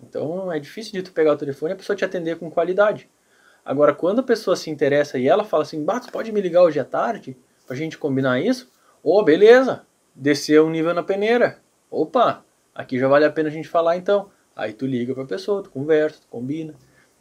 Então 0.00 0.52
é 0.52 0.58
difícil 0.58 0.92
de 0.92 1.02
tu 1.02 1.12
pegar 1.12 1.32
o 1.32 1.36
telefone 1.36 1.72
e 1.72 1.74
a 1.74 1.76
pessoa 1.76 1.96
te 1.96 2.04
atender 2.04 2.38
com 2.38 2.50
qualidade. 2.50 3.08
Agora, 3.64 3.92
quando 3.92 4.20
a 4.20 4.22
pessoa 4.22 4.54
se 4.54 4.70
interessa 4.70 5.18
e 5.18 5.26
ela 5.26 5.42
fala 5.42 5.64
assim, 5.64 5.84
bah, 5.84 5.98
tu 5.98 6.12
pode 6.12 6.30
me 6.30 6.40
ligar 6.40 6.62
hoje 6.62 6.78
à 6.78 6.84
tarde 6.84 7.36
pra 7.66 7.74
gente 7.74 7.98
combinar 7.98 8.40
isso? 8.40 8.70
Ô, 9.02 9.18
oh, 9.18 9.24
beleza, 9.24 9.84
desceu 10.14 10.66
um 10.66 10.70
nível 10.70 10.94
na 10.94 11.02
peneira. 11.02 11.58
Opa, 11.90 12.44
aqui 12.74 12.98
já 12.98 13.08
vale 13.08 13.24
a 13.24 13.30
pena 13.30 13.48
a 13.48 13.52
gente 13.52 13.68
falar 13.68 13.96
então. 13.96 14.30
Aí 14.54 14.72
tu 14.72 14.86
liga 14.86 15.12
para 15.14 15.24
a 15.24 15.26
pessoa, 15.26 15.62
tu 15.62 15.70
conversa, 15.70 16.20
tu 16.20 16.28
combina, 16.28 16.74